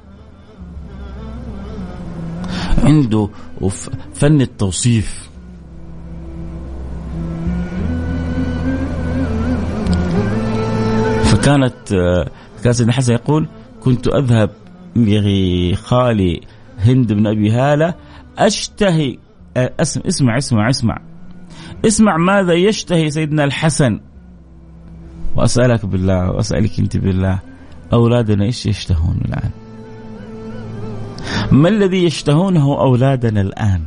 عنده 2.83 3.29
فن 4.13 4.41
التوصيف. 4.41 5.29
فكانت 11.23 11.75
كان 12.63 12.73
سيدنا 12.73 12.91
الحسن 12.91 13.13
يقول 13.13 13.47
كنت 13.83 14.07
أذهب 14.07 14.49
لخالي 14.95 16.41
هند 16.79 17.13
بن 17.13 17.27
أبي 17.27 17.51
هالة 17.51 17.93
أشتهي 18.37 19.17
أسمع 19.57 20.37
اسمع 20.37 20.69
اسمع. 20.69 20.97
اسمع 21.85 22.17
ماذا 22.17 22.53
يشتهي 22.53 23.11
سيدنا 23.11 23.43
الحسن. 23.43 23.99
وأسألك 25.35 25.85
بالله 25.85 26.31
وأسألك 26.31 26.79
أنت 26.79 26.97
بالله 26.97 27.39
أولادنا 27.93 28.45
إيش 28.45 28.65
يشتهون 28.65 29.21
الآن؟ 29.25 29.49
ما 31.51 31.69
الذي 31.69 32.03
يشتهونه 32.03 32.79
أولادنا 32.79 33.41
الآن؟ 33.41 33.81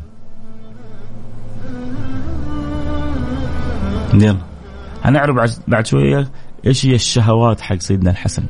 يلا. 4.14 4.37
هنعرف 5.02 5.61
بعد 5.68 5.87
شوية 5.87 6.31
إيش 6.66 6.87
هي 6.87 6.94
الشهوات 6.94 7.61
حق 7.61 7.76
سيدنا 7.76 8.11
الحسن. 8.11 8.44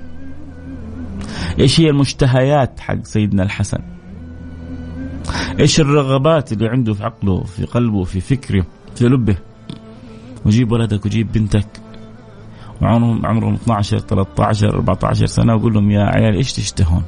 إيش 1.59 1.81
هي 1.81 1.91
المشتهيات 1.91 2.81
حق 2.81 3.03
سيدنا 3.03 3.43
الحسن. 3.43 3.79
إيش 5.61 5.81
الرغبات 5.81 6.53
اللي 6.53 6.69
عنده 6.69 6.95
في 6.95 7.05
عقله 7.05 7.43
في 7.43 7.65
قلبه 7.65 8.05
في 8.05 8.21
فكره. 8.21 8.67
في 8.95 9.09
لبه 9.09 9.37
وجيب 10.47 10.73
ولدك 10.73 11.07
وجيب 11.07 11.33
بنتك 11.33 11.67
وعمرهم 12.83 13.27
عمرهم 13.27 13.55
12 13.55 13.99
13 13.99 14.75
14 14.75 15.27
سنة 15.27 15.55
وقول 15.55 15.75
لهم 15.75 15.91
يا 15.91 16.03
عيال 16.03 16.35
إيش 16.35 16.53
تشتهون؟ 16.53 17.03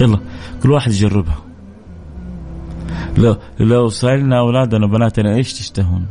يلا 0.00 0.18
كل 0.62 0.70
واحد 0.70 0.90
يجربها 0.90 1.36
لو 3.18 3.36
لو 3.60 3.88
سألنا 3.88 4.38
أولادنا 4.38 4.86
وبناتنا 4.86 5.34
إيش 5.34 5.52
تشتهون؟ 5.52 6.06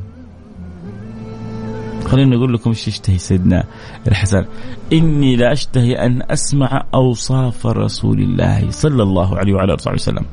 خليني 2.06 2.36
أقول 2.36 2.54
لكم 2.54 2.70
إيش 2.70 2.88
يشتهي 2.88 3.18
سيدنا 3.18 3.64
الحسن 4.08 4.46
إني 4.94 5.36
لا 5.36 5.52
أشتهي 5.52 5.94
أن 5.94 6.22
أسمع 6.32 6.84
أوصاف 6.94 7.68
رسول 7.68 8.20
الله 8.20 8.72
صلى 8.72 9.04
الله 9.04 9.38
عليه 9.38 9.54
وعلى 9.54 9.74
آله 9.74 9.94
وسلم 9.94 10.26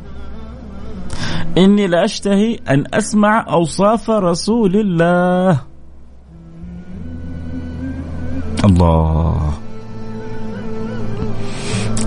إني 1.59 1.87
لأشتهي 1.87 2.59
أن 2.69 2.85
أسمع 2.95 3.47
أوصاف 3.49 4.11
رسول 4.11 4.77
الله. 4.77 5.61
الله. 8.65 9.53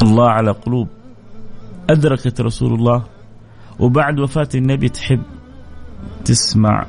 الله 0.01 0.29
على 0.29 0.51
قلوب. 0.51 0.87
أدركت 1.89 2.41
رسول 2.41 2.73
الله. 2.73 3.03
وبعد 3.79 4.19
وفاة 4.19 4.49
النبي 4.55 4.89
تحب 4.89 5.21
تسمع. 6.25 6.85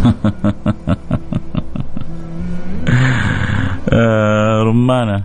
آه، 3.92 4.62
رمانة. 4.62 5.24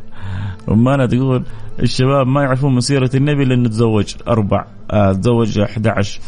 رمانة 0.70 1.06
تقول 1.06 1.44
الشباب 1.80 2.28
ما 2.28 2.42
يعرفون 2.42 2.76
مسيرة 2.76 3.10
النبي 3.16 3.46
لأنه 3.46 3.70
تزوج 3.70 4.16
أربع 4.28 4.66
آه 4.92 5.14
تزوج 5.14 5.60
11 5.60 6.20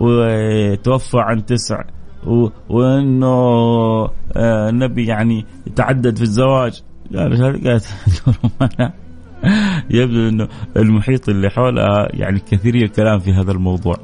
وتوفى 0.00 1.18
عن 1.18 1.46
تسع 1.46 1.82
و... 2.26 2.48
وإنه 2.68 3.26
آه 4.36 4.68
النبي 4.68 5.06
يعني 5.06 5.46
يتعدد 5.66 6.16
في 6.16 6.22
الزواج. 6.22 6.82
قالت 7.14 7.94
يبدو 9.90 10.28
إنه 10.28 10.48
المحيط 10.76 11.28
اللي 11.28 11.50
حولها 11.50 12.08
يعني 12.10 12.40
كثير 12.50 12.74
الكلام 12.74 13.18
في 13.18 13.32
هذا 13.32 13.52
الموضوع. 13.52 13.96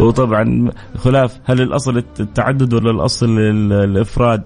وطبعا 0.00 0.70
خلاف 0.96 1.40
هل 1.44 1.60
الأصل 1.60 1.96
التعدد 2.20 2.74
ولا 2.74 2.90
الأصل 2.90 3.38
الإفراد؟ 3.72 4.42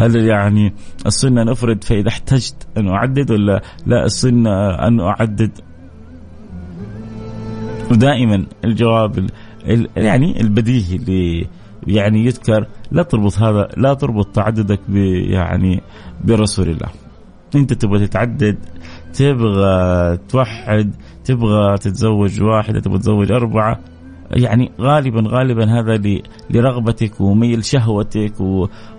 هل 0.00 0.16
يعني 0.16 0.72
السنة 1.06 1.42
نفرد 1.42 1.84
فإذا 1.84 2.08
احتجت 2.08 2.68
أن 2.76 2.88
أعدد 2.88 3.30
ولا 3.30 3.62
لا؟ 3.86 4.04
السنة 4.04 4.70
أن 4.70 5.00
أعدد. 5.00 5.50
ودائما 7.90 8.46
الجواب 8.64 9.30
يعني 9.96 10.40
البديهي 10.40 10.96
اللي 10.96 11.46
يعني 11.86 12.24
يذكر 12.24 12.66
لا 12.92 13.02
تربط 13.02 13.38
هذا 13.38 13.68
لا 13.76 13.94
تربط 13.94 14.26
تعددك 14.34 14.80
ب 14.88 14.96
يعني 15.30 15.82
برسول 16.24 16.68
الله. 16.68 16.88
أنت 17.54 17.72
تبغى 17.72 18.06
تتعدد 18.06 18.58
تبغى 19.14 20.16
توحد 20.16 20.94
تبغى 21.24 21.78
تتزوج 21.78 22.42
واحدة 22.42 22.80
تبغى 22.80 22.98
تتزوج 22.98 23.32
أربعة. 23.32 23.80
يعني 24.30 24.72
غالبا 24.80 25.22
غالبا 25.26 25.80
هذا 25.80 26.20
لرغبتك 26.50 27.20
وميل 27.20 27.64
شهوتك 27.64 28.34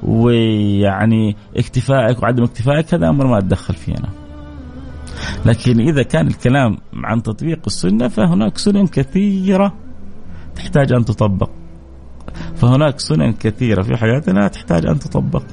ويعني 0.03 1.35
اكتفائك 1.57 2.23
وعدم 2.23 2.43
اكتفائك 2.43 2.93
هذا 2.93 3.09
أمر 3.09 3.27
ما 3.27 3.37
اتدخل 3.37 3.73
فيه 3.73 3.93
أنا. 3.93 4.09
لكن 5.45 5.79
إذا 5.79 6.03
كان 6.03 6.27
الكلام 6.27 6.77
عن 6.93 7.23
تطبيق 7.23 7.59
السنة 7.67 8.07
فهناك 8.07 8.57
سنن 8.57 8.87
كثيرة 8.87 9.73
تحتاج 10.55 10.93
أن 10.93 11.05
تطبق. 11.05 11.49
فهناك 12.55 12.99
سنن 12.99 13.33
كثيرة 13.33 13.81
في 13.81 13.97
حياتنا 13.97 14.47
تحتاج 14.47 14.85
أن 14.85 14.99
تطبق. 14.99 15.43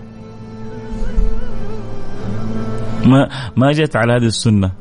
ما 3.06 3.28
ما 3.56 3.72
جت 3.72 3.96
على 3.96 4.12
هذه 4.12 4.26
السنة 4.26 4.72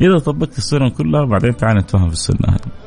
إذا 0.00 0.18
طبقت 0.18 0.58
السنن 0.58 0.88
كلها 0.88 1.24
بعدين 1.24 1.56
تعال 1.56 1.76
نتفاهم 1.76 2.08
في 2.08 2.14
السنة 2.14 2.48
هذه 2.48 2.85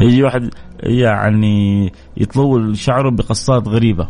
يجي 0.00 0.22
واحد 0.22 0.50
يعني 0.80 1.92
يطول 2.16 2.76
شعره 2.76 3.10
بقصات 3.10 3.68
غريبة. 3.68 4.08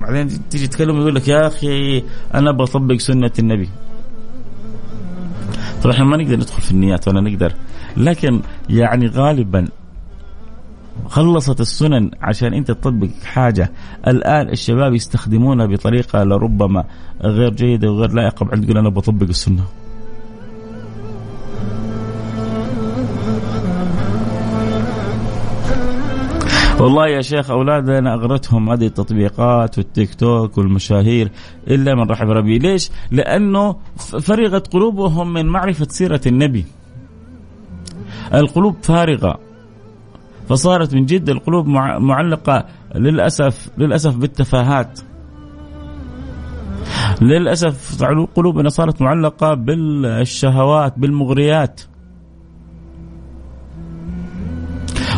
بعدين 0.00 0.28
تيجي 0.50 0.66
تتكلم 0.66 0.96
يقول 0.96 1.14
لك 1.14 1.28
يا 1.28 1.46
أخي 1.46 2.02
أنا 2.34 2.52
بطبق 2.52 2.96
سنة 2.96 3.30
النبي. 3.38 3.68
طبعا 5.82 5.94
إحنا 5.94 6.04
ما 6.04 6.16
نقدر 6.16 6.36
ندخل 6.36 6.62
في 6.62 6.70
النيات 6.70 7.08
ولا 7.08 7.20
نقدر. 7.20 7.52
لكن 7.96 8.40
يعني 8.68 9.06
غالبا 9.06 9.68
خلصت 11.08 11.60
السنن 11.60 12.10
عشان 12.20 12.54
أنت 12.54 12.70
تطبق 12.70 13.08
حاجة. 13.24 13.72
الآن 14.06 14.48
الشباب 14.48 14.94
يستخدمونها 14.94 15.66
بطريقة 15.66 16.24
لربما 16.24 16.84
غير 17.22 17.54
جيدة 17.54 17.90
وغير 17.90 18.12
لائقة. 18.12 18.46
بعدين 18.46 18.64
تقول 18.64 18.78
أنا 18.78 18.88
بطبق 18.88 19.28
السنة. 19.28 19.64
والله 26.80 27.08
يا 27.08 27.20
شيخ 27.20 27.50
أولادنا 27.50 28.14
أغرتهم 28.14 28.70
هذه 28.70 28.86
التطبيقات 28.86 29.78
والتيك 29.78 30.14
توك 30.14 30.58
والمشاهير 30.58 31.30
إلا 31.68 31.94
من 31.94 32.02
رحم 32.02 32.30
ربي، 32.30 32.58
ليش؟ 32.58 32.90
لأنه 33.10 33.76
فرغت 33.96 34.72
قلوبهم 34.72 35.32
من 35.32 35.46
معرفة 35.46 35.86
سيرة 35.90 36.20
النبي. 36.26 36.64
القلوب 38.34 38.76
فارغة 38.82 39.38
فصارت 40.48 40.94
من 40.94 41.06
جد 41.06 41.28
القلوب 41.28 41.66
معلقة 41.98 42.66
للأسف 42.94 43.70
للأسف 43.78 44.16
بالتفاهات. 44.16 45.00
للأسف 47.20 48.02
قلوبنا 48.34 48.68
صارت 48.68 49.02
معلقة 49.02 49.54
بالشهوات 49.54 50.98
بالمغريات. 50.98 51.80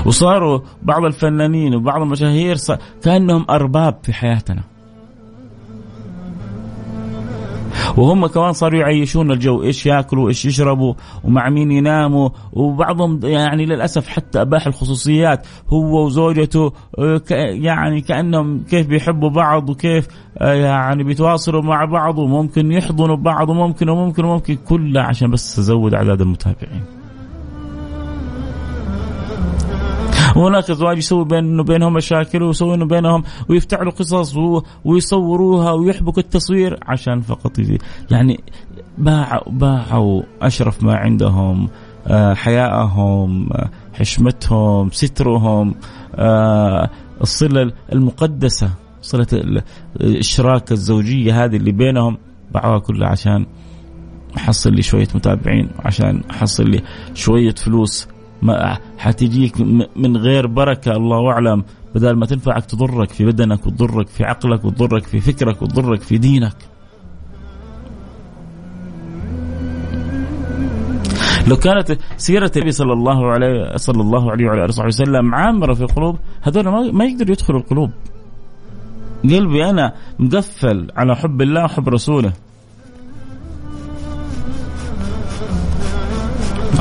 وصاروا 0.06 0.60
بعض 0.82 1.04
الفنانين 1.04 1.74
وبعض 1.74 2.02
المشاهير 2.02 2.56
كأنهم 3.02 3.46
أرباب 3.50 3.98
في 4.02 4.12
حياتنا 4.12 4.62
وهم 7.96 8.26
كمان 8.26 8.52
صاروا 8.52 8.80
يعيشون 8.80 9.30
الجو 9.30 9.62
إيش 9.62 9.86
ياكلوا 9.86 10.28
إيش 10.28 10.44
يشربوا 10.44 10.94
ومع 11.24 11.48
مين 11.48 11.72
يناموا 11.72 12.28
وبعضهم 12.52 13.20
يعني 13.22 13.66
للأسف 13.66 14.08
حتى 14.08 14.40
أباح 14.40 14.66
الخصوصيات 14.66 15.46
هو 15.68 16.06
وزوجته 16.06 16.72
آه، 16.98 17.20
يعني 17.30 18.00
كأنهم 18.00 18.64
كيف 18.70 18.86
بيحبوا 18.86 19.30
بعض 19.30 19.70
وكيف 19.70 20.08
آه، 20.38 20.52
يعني 20.52 21.04
بيتواصلوا 21.04 21.62
مع 21.62 21.84
بعض 21.84 22.18
وممكن 22.18 22.72
يحضنوا 22.72 23.16
بعض 23.16 23.48
وممكن 23.48 23.88
وممكن 23.88 24.24
وممكن 24.24 24.54
كله 24.54 25.00
عشان 25.00 25.30
بس 25.30 25.56
تزود 25.56 25.94
أعداد 25.94 26.20
المتابعين. 26.20 27.01
وهناك 30.36 30.70
ازواج 30.70 30.98
يسوي 30.98 31.24
بين 31.24 31.62
بينهم 31.62 31.92
مشاكل 31.94 32.42
ويسوون 32.42 32.88
بينهم 32.88 33.22
ويفتعلوا 33.48 33.92
قصص 33.92 34.36
ويصوروها 34.84 35.72
ويحبكوا 35.72 36.22
التصوير 36.22 36.78
عشان 36.82 37.20
فقط 37.20 37.58
يعني 38.10 38.40
باعوا 38.98 39.52
باعوا 39.52 40.22
أشرف 40.42 40.82
ما 40.82 40.96
عندهم 40.96 41.68
آه، 42.06 42.34
حياءهم 42.34 43.52
آه، 43.52 43.70
حشمتهم 43.92 44.90
سترهم 44.90 45.74
آه، 46.14 46.90
الصلة 47.20 47.72
المقدسة 47.92 48.70
صلة 49.02 49.26
الإشراك 50.00 50.72
الزوجية 50.72 51.44
هذه 51.44 51.56
اللي 51.56 51.72
بينهم 51.72 52.18
باعوها 52.54 52.78
كلها 52.78 53.08
عشان 53.08 53.46
أحصل 54.36 54.72
لي 54.72 54.82
شوية 54.82 55.08
متابعين 55.14 55.70
عشان 55.78 56.22
أحصل 56.30 56.70
لي 56.70 56.82
شوية 57.14 57.54
فلوس. 57.54 58.08
ما 58.42 58.78
حتجيك 58.98 59.60
من 59.96 60.16
غير 60.16 60.46
بركة 60.46 60.96
الله 60.96 61.30
أعلم. 61.30 61.64
بدل 61.94 62.16
ما 62.16 62.26
تنفعك 62.26 62.64
تضرك 62.64 63.10
في 63.10 63.24
بدنك 63.24 63.66
وتضرك 63.66 64.08
في 64.08 64.24
عقلك 64.24 64.64
وتضرك 64.64 65.06
في 65.06 65.20
فكرك 65.20 65.62
وتضرك 65.62 66.00
في 66.00 66.18
دينك. 66.18 66.56
لو 71.48 71.56
كانت 71.56 71.98
سيرة 72.16 72.50
النبي 72.56 72.72
صلى 72.72 72.92
الله 72.92 73.30
عليه 73.30 73.76
صلى 73.76 74.00
الله 74.00 74.30
عليه 74.30 74.46
وعلى 74.46 74.64
آله 74.64 74.86
وسلم 74.86 75.34
عامرة 75.34 75.74
في 75.74 75.80
القلوب 75.80 76.18
هذول 76.42 76.94
ما 76.94 77.04
يقدروا 77.04 77.30
يدخلوا 77.30 77.60
القلوب. 77.60 77.90
قلبي 79.24 79.70
أنا 79.70 79.92
مقفل 80.18 80.88
على 80.96 81.16
حب 81.16 81.42
الله 81.42 81.64
وحب 81.64 81.88
رسوله. 81.88 82.32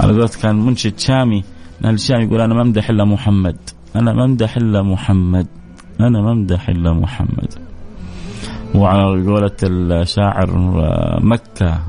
على 0.02 0.14
قولت 0.14 0.36
كان 0.36 0.56
منشد 0.56 1.00
شامي 1.00 1.44
أهل 1.86 1.94
الشام 1.94 2.22
يقول 2.22 2.42
أنا 2.42 2.54
ما 2.54 2.62
أمدح 2.62 2.90
إلا 2.90 3.06
محمد. 3.06 3.58
أنا 3.96 4.14
ما 4.14 4.26
أمدح 4.26 4.58
إلا 4.58 4.82
محمد. 4.82 5.48
أنا 6.00 6.22
ما 6.22 6.32
أمدح 6.32 6.70
إلا 6.70 6.94
محمد. 6.94 7.54
وعلى 8.76 9.26
قولة 9.26 9.52
الشاعر 9.64 10.50
مكة 11.22 11.82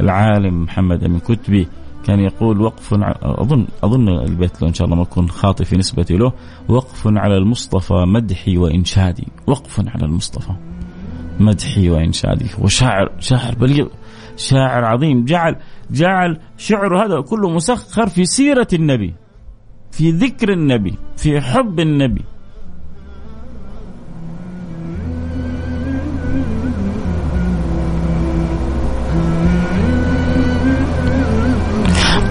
العالم 0.00 0.62
محمد 0.62 1.04
أمين 1.04 1.18
كتبي 1.20 1.68
كان 2.06 2.20
يقول 2.20 2.60
وقف 2.60 2.94
أظن 3.22 3.66
أظن 3.84 4.08
البيت 4.08 4.62
له 4.62 4.68
إن 4.68 4.74
شاء 4.74 4.84
الله 4.84 4.96
ما 4.96 5.02
أكون 5.02 5.28
خاطئ 5.28 5.64
في 5.64 5.76
نسبتي 5.76 6.16
له 6.16 6.32
وقف 6.68 7.06
على 7.06 7.36
المصطفى 7.36 8.04
مدحي 8.06 8.56
وإنشادي. 8.56 9.26
وقف 9.46 9.80
على 9.88 10.04
المصطفى 10.04 10.52
مدحي 11.40 11.90
وإنشادي. 11.90 12.46
وشاعر 12.58 13.10
شاعر 13.20 13.54
بليغ. 13.54 13.86
شاعر 14.36 14.84
عظيم. 14.84 15.24
جعل 15.24 15.56
جعل 15.90 16.38
شعره 16.56 17.04
هذا 17.04 17.20
كله 17.20 17.50
مسخر 17.50 18.08
في 18.08 18.24
سيرة 18.24 18.68
النبي 18.72 19.14
في 19.92 20.10
ذكر 20.10 20.52
النبي 20.52 20.94
في 21.16 21.40
حب 21.40 21.80
النبي. 21.80 22.24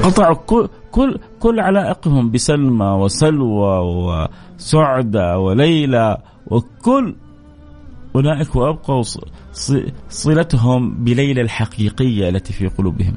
قطعوا 0.03 0.35
كل 0.35 0.67
كل 0.91 1.19
كل 1.39 1.59
علائقهم 1.59 2.31
بسلمى 2.31 2.85
وسلوى 2.85 3.79
وسعدة 3.79 5.39
وليلى 5.39 6.17
وكل 6.47 7.15
أولئك 8.15 8.55
وأبقوا 8.55 9.03
صلتهم 10.09 11.03
بليلى 11.03 11.41
الحقيقية 11.41 12.29
التي 12.29 12.53
في 12.53 12.67
قلوبهم. 12.67 13.13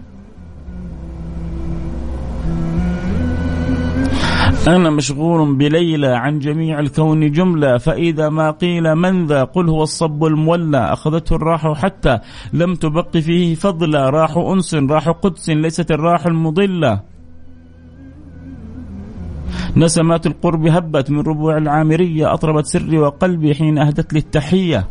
أنا 4.68 4.90
مشغول 4.90 5.54
بليلى 5.54 6.06
عن 6.06 6.38
جميع 6.38 6.80
الكون 6.80 7.32
جملة 7.32 7.78
فإذا 7.78 8.28
ما 8.28 8.50
قيل 8.50 8.94
من 8.94 9.26
ذا؟ 9.26 9.44
قل 9.44 9.68
هو 9.68 9.82
الصب 9.82 10.24
المولى 10.24 10.78
أخذته 10.78 11.36
الراح 11.36 11.72
حتى 11.72 12.18
لم 12.52 12.74
تبق 12.74 13.16
فيه 13.16 13.54
فضلا 13.54 14.10
راح 14.10 14.36
أنس 14.36 14.74
راح 14.74 15.08
قدس 15.08 15.50
ليست 15.50 15.90
الراح 15.90 16.26
المضلة. 16.26 17.15
نسمات 19.76 20.26
القرب 20.26 20.66
هبت 20.66 21.10
من 21.10 21.20
ربوع 21.20 21.56
العامرية 21.58 22.34
أطربت 22.34 22.66
سري 22.66 22.98
وقلبي 22.98 23.54
حين 23.54 23.78
أهدت 23.78 24.12
لي 24.12 24.18
التحية. 24.18 24.88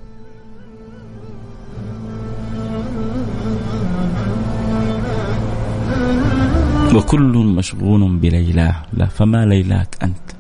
وكل 6.96 7.38
مشغول 7.58 8.18
بليلاه 8.18 8.76
لا 8.94 9.06
فما 9.06 9.46
ليلاك 9.46 9.98
أنت؟ 10.04 10.36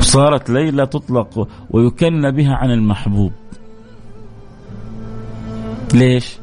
صارت 0.00 0.50
ليلى 0.50 0.86
تطلق 0.86 1.48
ويكن 1.70 2.30
بها 2.30 2.54
عن 2.54 2.70
المحبوب. 2.70 3.32
ليش؟ 5.94 6.38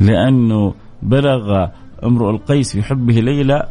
لأنه 0.00 0.74
بلغ 1.06 1.66
امرؤ 2.04 2.30
القيس 2.30 2.72
في 2.72 2.82
حبه 2.82 3.14
ليلى 3.14 3.68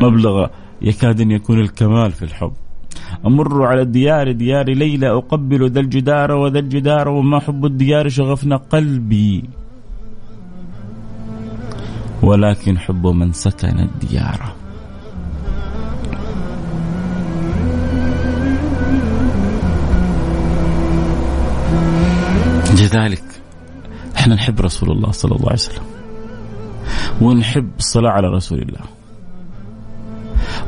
مبلغ 0.00 0.46
يكاد 0.82 1.20
أن 1.20 1.30
يكون 1.30 1.60
الكمال 1.60 2.12
في 2.12 2.22
الحب. 2.22 2.52
أمر 3.26 3.66
على 3.66 3.82
الديار 3.82 4.32
ديار 4.32 4.66
ليلى 4.70 5.10
أقبل 5.10 5.70
ذا 5.70 5.80
الجدار 5.80 6.32
وذا 6.32 6.58
الجدار 6.58 7.08
وما 7.08 7.38
حب 7.40 7.66
الديار 7.66 8.08
شغفنا 8.08 8.56
قلبي. 8.56 9.44
ولكن 12.22 12.78
حب 12.78 13.06
من 13.06 13.32
سكن 13.32 13.78
الديار. 13.78 14.57
لذلك 22.70 23.24
إحنا 24.16 24.34
نحب 24.34 24.60
رسول 24.60 24.90
الله 24.90 25.10
صلى 25.10 25.36
الله 25.36 25.46
عليه 25.46 25.52
وسلم. 25.52 25.82
ونحب 27.20 27.70
الصلاة 27.78 28.10
على 28.10 28.28
رسول 28.28 28.58
الله. 28.58 28.80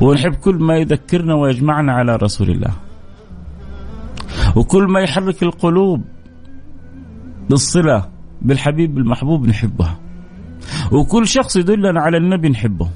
ونحب 0.00 0.34
كل 0.34 0.54
ما 0.54 0.76
يذكرنا 0.76 1.34
ويجمعنا 1.34 1.92
على 1.92 2.16
رسول 2.16 2.50
الله. 2.50 2.72
وكل 4.56 4.82
ما 4.82 5.00
يحرك 5.00 5.42
القلوب 5.42 6.04
بالصلة 7.50 8.08
بالحبيب 8.42 8.98
المحبوب 8.98 9.46
نحبها. 9.46 9.98
وكل 10.92 11.26
شخص 11.28 11.56
يدلنا 11.56 12.00
على 12.00 12.16
النبي 12.16 12.48
نحبه. 12.48 12.88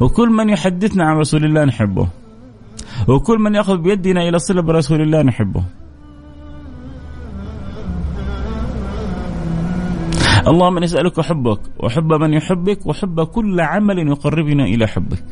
وكل 0.00 0.28
من 0.28 0.48
يحدثنا 0.48 1.04
عن 1.04 1.16
رسول 1.16 1.44
الله 1.44 1.64
نحبه. 1.64 2.08
وكل 3.08 3.38
من 3.38 3.54
يأخذ 3.54 3.76
بيدنا 3.76 4.28
إلى 4.28 4.38
صلة 4.38 4.62
برسول 4.62 5.00
الله 5.00 5.22
نحبه. 5.22 5.64
اللهم 10.48 10.78
نسألك 10.78 11.20
حبك 11.20 11.60
وحب 11.78 12.12
من 12.12 12.32
يحبك 12.32 12.86
وحب 12.86 13.22
كل 13.22 13.60
عمل 13.60 13.98
يقربنا 14.08 14.64
إلى 14.64 14.86
حبك. 14.86 15.24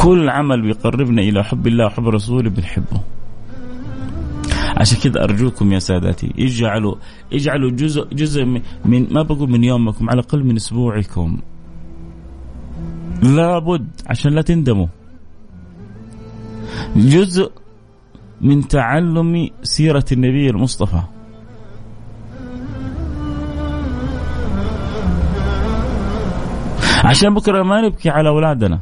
كل 0.00 0.28
عمل 0.28 0.62
بيقربنا 0.62 1.22
إلى 1.22 1.44
حب 1.44 1.66
الله 1.66 1.86
وحب 1.86 2.08
رسوله 2.08 2.50
بنحبه. 2.50 3.00
عشان 4.76 4.98
كذا 4.98 5.24
أرجوكم 5.24 5.72
يا 5.72 5.78
سادتي 5.78 6.32
اجعلوا 6.38 6.94
اجعلوا 7.32 7.70
جزء 7.70 8.04
جزء 8.12 8.44
من 8.84 9.12
ما 9.12 9.22
بقول 9.22 9.50
من 9.50 9.64
يومكم 9.64 10.10
على 10.10 10.20
الأقل 10.20 10.44
من 10.44 10.56
أسبوعكم. 10.56 11.38
لابد 13.22 13.88
عشان 14.06 14.32
لا 14.32 14.42
تندموا. 14.42 14.86
جزء 16.96 17.63
من 18.44 18.68
تعلم 18.68 19.50
سيرة 19.62 20.04
النبي 20.12 20.50
المصطفى. 20.50 21.00
عشان 27.04 27.34
بكرة 27.34 27.62
ما 27.62 27.80
نبكي 27.80 28.10
على 28.10 28.28
أولادنا. 28.28 28.80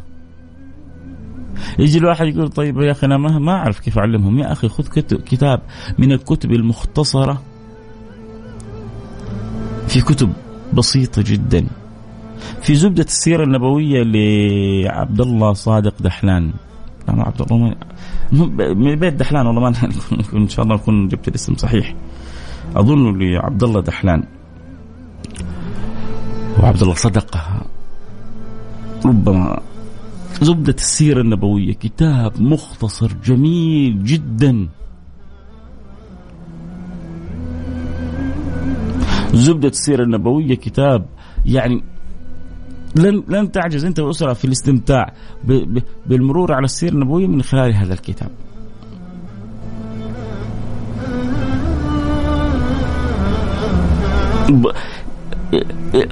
يجي 1.79 1.98
الواحد 1.98 2.27
يقول 2.27 2.48
طيب 2.48 2.81
يا 2.81 2.90
أخي 2.90 3.07
أنا 3.07 3.16
ما, 3.16 3.53
أعرف 3.53 3.81
كيف 3.81 3.98
أعلمهم. 3.98 4.38
يا 4.38 4.53
أخي 4.53 4.68
خذ 4.68 4.87
كتاب 5.01 5.61
من 5.98 6.12
الكتب 6.12 6.53
المختصرة. 6.53 7.42
في 9.88 10.01
كتب 10.01 10.33
بسيطة 10.72 11.22
جدا. 11.27 11.66
في 12.62 12.75
زبدة 12.75 13.05
السيرة 13.05 13.44
النبوية 13.44 14.03
لعبد 14.03 15.20
الله 15.20 15.53
صادق 15.53 15.94
دحلان. 16.03 16.53
لا 17.09 17.14
ما 17.14 17.22
عبد 17.22 17.53
الله 17.53 17.75
من 18.33 18.95
بيت 18.95 19.14
دحلان 19.14 19.47
والله 19.47 19.61
ما 19.61 19.73
إن 20.40 20.49
شاء 20.49 20.64
الله 20.64 20.77
نكون 20.77 21.09
جبت 21.09 21.29
الاسم 21.29 21.55
صحيح. 21.55 21.95
أظن 22.77 23.18
لعبد 23.18 23.62
الله 23.62 23.81
دحلان. 23.81 24.25
وعبد 26.62 26.83
الله 26.83 26.95
صدق. 26.95 27.38
ربما 29.07 29.61
زبدة 30.42 30.75
السيرة 30.75 31.21
النبوية 31.21 31.73
كتاب 31.73 32.33
مختصر 32.42 33.11
جميل 33.25 34.05
جدا. 34.05 34.68
زبدة 39.35 39.68
السيرة 39.68 40.03
النبوية 40.03 40.55
كتاب 40.55 41.07
يعني 41.47 41.91
لن 42.96 43.22
لن 43.28 43.52
تعجز 43.52 43.85
أنت 43.85 44.00
والأسرة 44.00 44.33
في 44.33 44.44
الاستمتاع 44.44 45.12
بالمرور 46.07 46.52
على 46.52 46.64
السيره 46.64 46.92
النبويه 46.92 47.26
من 47.26 47.42
خلال 47.42 47.74
هذا 47.74 47.94
الكتاب. 47.94 48.31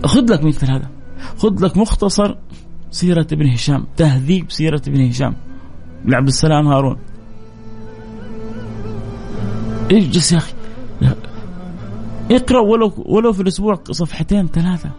خذ 0.04 0.32
لك 0.32 0.44
مثل 0.44 0.70
هذا. 0.70 0.90
خذ 1.38 1.64
لك 1.64 1.76
مختصر 1.76 2.36
سيرة 2.90 3.26
ابن 3.32 3.46
هشام 3.46 3.84
تهذيب 3.96 4.50
سيرة 4.50 4.82
ابن 4.88 5.08
هشام 5.08 5.36
لعبد 6.04 6.28
السلام 6.28 6.66
هارون. 6.66 6.96
اجلس 9.90 10.32
يا 10.32 10.38
أخي. 10.38 10.52
اقرأ 12.30 12.60
ولو 12.60 12.92
ولو 13.06 13.32
في 13.32 13.42
الأسبوع 13.42 13.74
صفحتين 13.90 14.46
ثلاثة. 14.46 14.90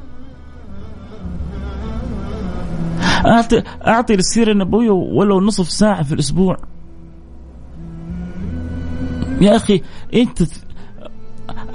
اعطي 3.25 3.63
أعطي 3.87 4.15
للسيرة 4.15 4.51
النبوية 4.51 4.89
ولو 4.89 5.41
نصف 5.41 5.69
ساعة 5.69 6.03
في 6.03 6.13
الأسبوع. 6.13 6.57
يا 9.41 9.55
أخي 9.55 9.81
أنت 10.13 10.43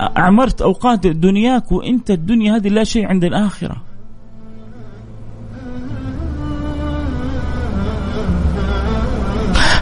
اعمرت 0.01 0.63
أوقات 0.63 1.07
دنياك 1.07 1.73
وأنت 1.73 2.11
الدنيا 2.11 2.57
هذه 2.57 2.69
لا 2.69 2.85
شيء 2.85 3.07
عند 3.07 3.25
الآخرة. 3.25 3.83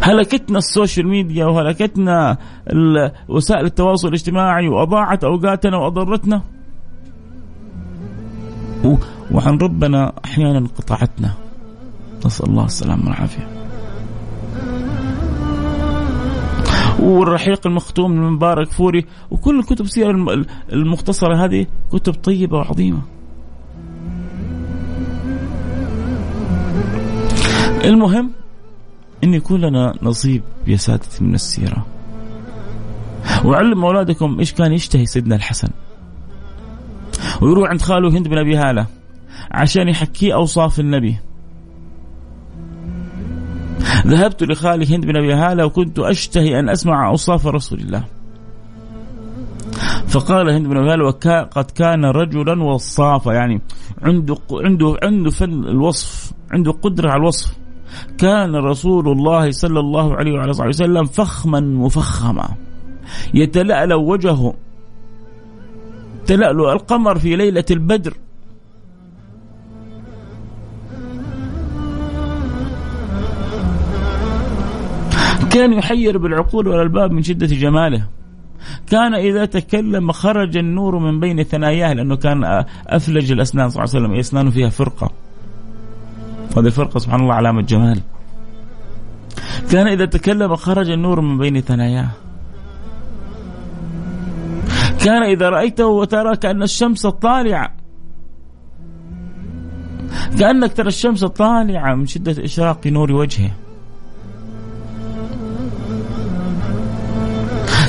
هلكتنا 0.02 0.58
السوشيال 0.58 1.08
ميديا 1.08 1.46
وهلكتنا 1.46 2.36
وسائل 3.28 3.64
التواصل 3.64 4.08
الاجتماعي 4.08 4.68
وأضاعت 4.68 5.24
أوقاتنا 5.24 5.76
وأضرتنا. 5.76 6.42
وعن 9.30 9.58
ربنا 9.58 10.12
أحيانا 10.24 10.68
قطعتنا. 10.78 11.43
نسأل 12.26 12.48
الله 12.48 12.64
السلامة 12.64 13.04
والعافية 13.04 13.48
والرحيق 16.98 17.66
المختوم 17.66 18.10
من 18.10 18.30
مبارك 18.30 18.70
فوري 18.70 19.06
وكل 19.30 19.58
الكتب 19.58 19.86
سير 19.86 20.10
المختصرة 20.72 21.44
هذه 21.44 21.66
كتب 21.92 22.12
طيبة 22.12 22.56
وعظيمة 22.56 23.02
المهم 27.84 28.30
إن 29.24 29.34
يكون 29.34 29.60
لنا 29.60 29.92
نصيب 30.02 30.42
يا 30.66 30.76
سادتي 30.76 31.24
من 31.24 31.34
السيرة. 31.34 31.86
وعلم 33.44 33.84
أولادكم 33.84 34.38
إيش 34.38 34.52
كان 34.52 34.72
يشتهي 34.72 35.06
سيدنا 35.06 35.36
الحسن. 35.36 35.68
ويروح 37.42 37.70
عند 37.70 37.82
خاله 37.82 38.08
هند 38.08 38.28
بن 38.28 38.38
أبي 38.38 38.56
هالة 38.56 38.86
عشان 39.50 39.88
يحكيه 39.88 40.34
أوصاف 40.34 40.80
النبي. 40.80 41.18
ذهبت 44.06 44.42
لخالي 44.42 44.96
هند 44.96 45.06
بن 45.06 45.16
أبي 45.16 45.32
هالة 45.34 45.66
وكنت 45.66 45.98
أشتهي 45.98 46.58
أن 46.58 46.68
أسمع 46.68 47.08
أوصاف 47.08 47.46
رسول 47.46 47.80
الله. 47.80 48.04
فقال 50.08 50.50
هند 50.50 50.66
بن 50.66 50.76
أبي 50.76 50.90
هالة 50.90 51.10
قد 51.42 51.70
كان 51.70 52.04
رجلا 52.04 52.62
وصافا 52.62 53.32
يعني 53.32 53.60
عنده 54.02 54.36
عنده 54.52 54.96
عنده 55.02 55.30
فن 55.30 55.64
الوصف 55.64 56.32
عنده 56.50 56.72
قدرة 56.72 57.10
على 57.10 57.20
الوصف. 57.20 57.56
كان 58.18 58.56
رسول 58.56 59.08
الله 59.08 59.50
صلى 59.50 59.80
الله 59.80 60.16
عليه 60.16 60.32
وعلى 60.32 60.50
اله 60.50 60.68
وسلم 60.68 61.04
فخما 61.04 61.60
مفخما. 61.60 62.48
يتلألأ 63.34 63.94
وجهه 63.94 64.54
تلألؤ 66.26 66.72
القمر 66.72 67.18
في 67.18 67.36
ليلة 67.36 67.64
البدر. 67.70 68.14
كان 75.54 75.72
يحير 75.72 76.18
بالعقول 76.18 76.68
والألباب 76.68 77.12
من 77.12 77.22
شدة 77.22 77.46
جماله. 77.46 78.06
كان 78.90 79.14
إذا 79.14 79.44
تكلم 79.44 80.12
خرج 80.12 80.56
النور 80.56 80.98
من 80.98 81.20
بين 81.20 81.42
ثناياه 81.42 81.92
لأنه 81.92 82.16
كان 82.16 82.64
أفلج 82.86 83.32
الأسنان 83.32 83.68
صلى 83.68 83.84
الله 83.84 83.94
عليه 83.94 84.04
وسلم. 84.04 84.18
أسنانه 84.18 84.50
فيها 84.50 84.68
فرقة. 84.68 85.10
وهذه 86.56 86.66
الفرقة 86.66 86.98
سبحان 86.98 87.20
الله 87.20 87.34
علامة 87.34 87.62
جمال. 87.62 88.00
كان 89.70 89.86
إذا 89.86 90.04
تكلم 90.04 90.56
خرج 90.56 90.90
النور 90.90 91.20
من 91.20 91.38
بين 91.38 91.60
ثناياه. 91.60 92.08
كان 95.04 95.22
إذا 95.22 95.48
رأيته 95.48 95.86
وترى 95.86 96.36
كأن 96.36 96.62
الشمس 96.62 97.06
طالعة. 97.06 97.76
كأنك 100.38 100.72
ترى 100.72 100.88
الشمس 100.88 101.24
طالعة 101.24 101.94
من 101.94 102.06
شدة 102.06 102.44
إشراق 102.44 102.86
نور 102.86 103.12
وجهه. 103.12 103.50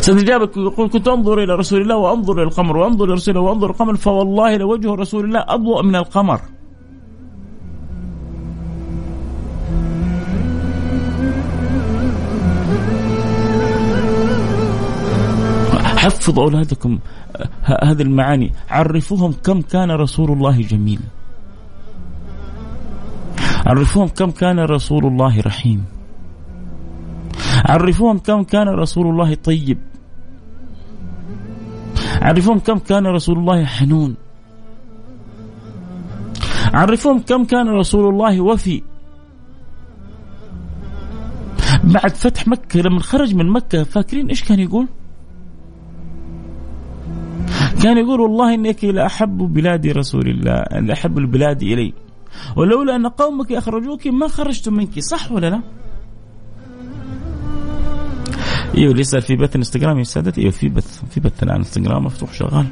سنجابك 0.05 0.57
يقول 0.57 0.89
كنت 0.89 1.07
أنظر 1.07 1.43
إلى 1.43 1.53
رسول 1.55 1.81
الله 1.81 1.97
وأنظر 1.97 2.33
إلى 2.33 2.43
القمر 2.43 2.77
وأنظر 2.77 3.05
إلى 3.05 3.13
رسول 3.13 3.37
الله 3.37 3.49
وأنظر 3.49 3.69
القمر 3.69 3.95
فوالله 3.95 4.57
لوجه 4.57 4.95
رسول 4.95 5.25
الله 5.25 5.45
أضوء 5.47 5.83
من 5.83 5.95
القمر. 5.95 6.39
حفظوا 15.95 16.43
أولادكم 16.43 16.99
هذه 17.63 18.01
المعاني. 18.01 18.51
عرفوهم 18.69 19.31
كم 19.43 19.61
كان 19.61 19.91
رسول 19.91 20.31
الله 20.31 20.61
جميل. 20.61 20.99
عرفوهم 23.65 24.07
كم 24.07 24.31
كان 24.31 24.59
رسول 24.59 25.05
الله 25.05 25.41
رحيم. 25.41 25.85
عرفوهم 27.65 28.17
كم 28.17 28.43
كان 28.43 28.67
رسول 28.69 29.07
الله 29.07 29.35
طيب. 29.35 29.94
عرفوهم 32.25 32.59
كم 32.59 32.77
كان 32.77 33.07
رسول 33.07 33.37
الله 33.37 33.65
حنون. 33.65 34.15
عرفوهم 36.73 37.19
كم 37.19 37.43
كان 37.45 37.69
رسول 37.69 38.09
الله 38.09 38.41
وفي. 38.41 38.81
بعد 41.83 42.09
فتح 42.09 42.47
مكة 42.47 42.81
لما 42.81 42.99
خرج 42.99 43.35
من 43.35 43.49
مكة 43.49 43.83
فاكرين 43.83 44.27
إيش 44.27 44.43
كان 44.43 44.59
يقول؟ 44.59 44.87
كان 47.83 47.97
يقول 47.97 48.19
والله 48.19 48.53
إنك 48.53 48.83
لأحب 48.83 49.37
بلاد 49.37 49.87
رسول 49.87 50.27
الله 50.27 50.79
لأحب 50.79 51.17
البلاد 51.17 51.63
إلي. 51.63 51.93
ولولا 52.55 52.95
أن 52.95 53.07
قومك 53.07 53.51
أخرجوك 53.51 54.07
ما 54.07 54.27
خرجت 54.27 54.69
منك 54.69 54.99
صح 54.99 55.31
ولا 55.31 55.49
لا؟ 55.49 55.61
إيوه 58.77 58.91
اللي 58.91 59.01
يسأل 59.01 59.21
في 59.21 59.35
بث 59.35 59.55
انستغرام 59.55 59.99
يا 59.99 60.03
سادتي 60.03 60.41
إيوه 60.41 60.51
في 60.51 60.69
بث 60.69 61.05
في 61.09 61.19
بث 61.19 61.43
الان 61.43 61.55
انستغرام 61.55 62.03
مفتوح 62.03 62.33
شغال. 62.33 62.65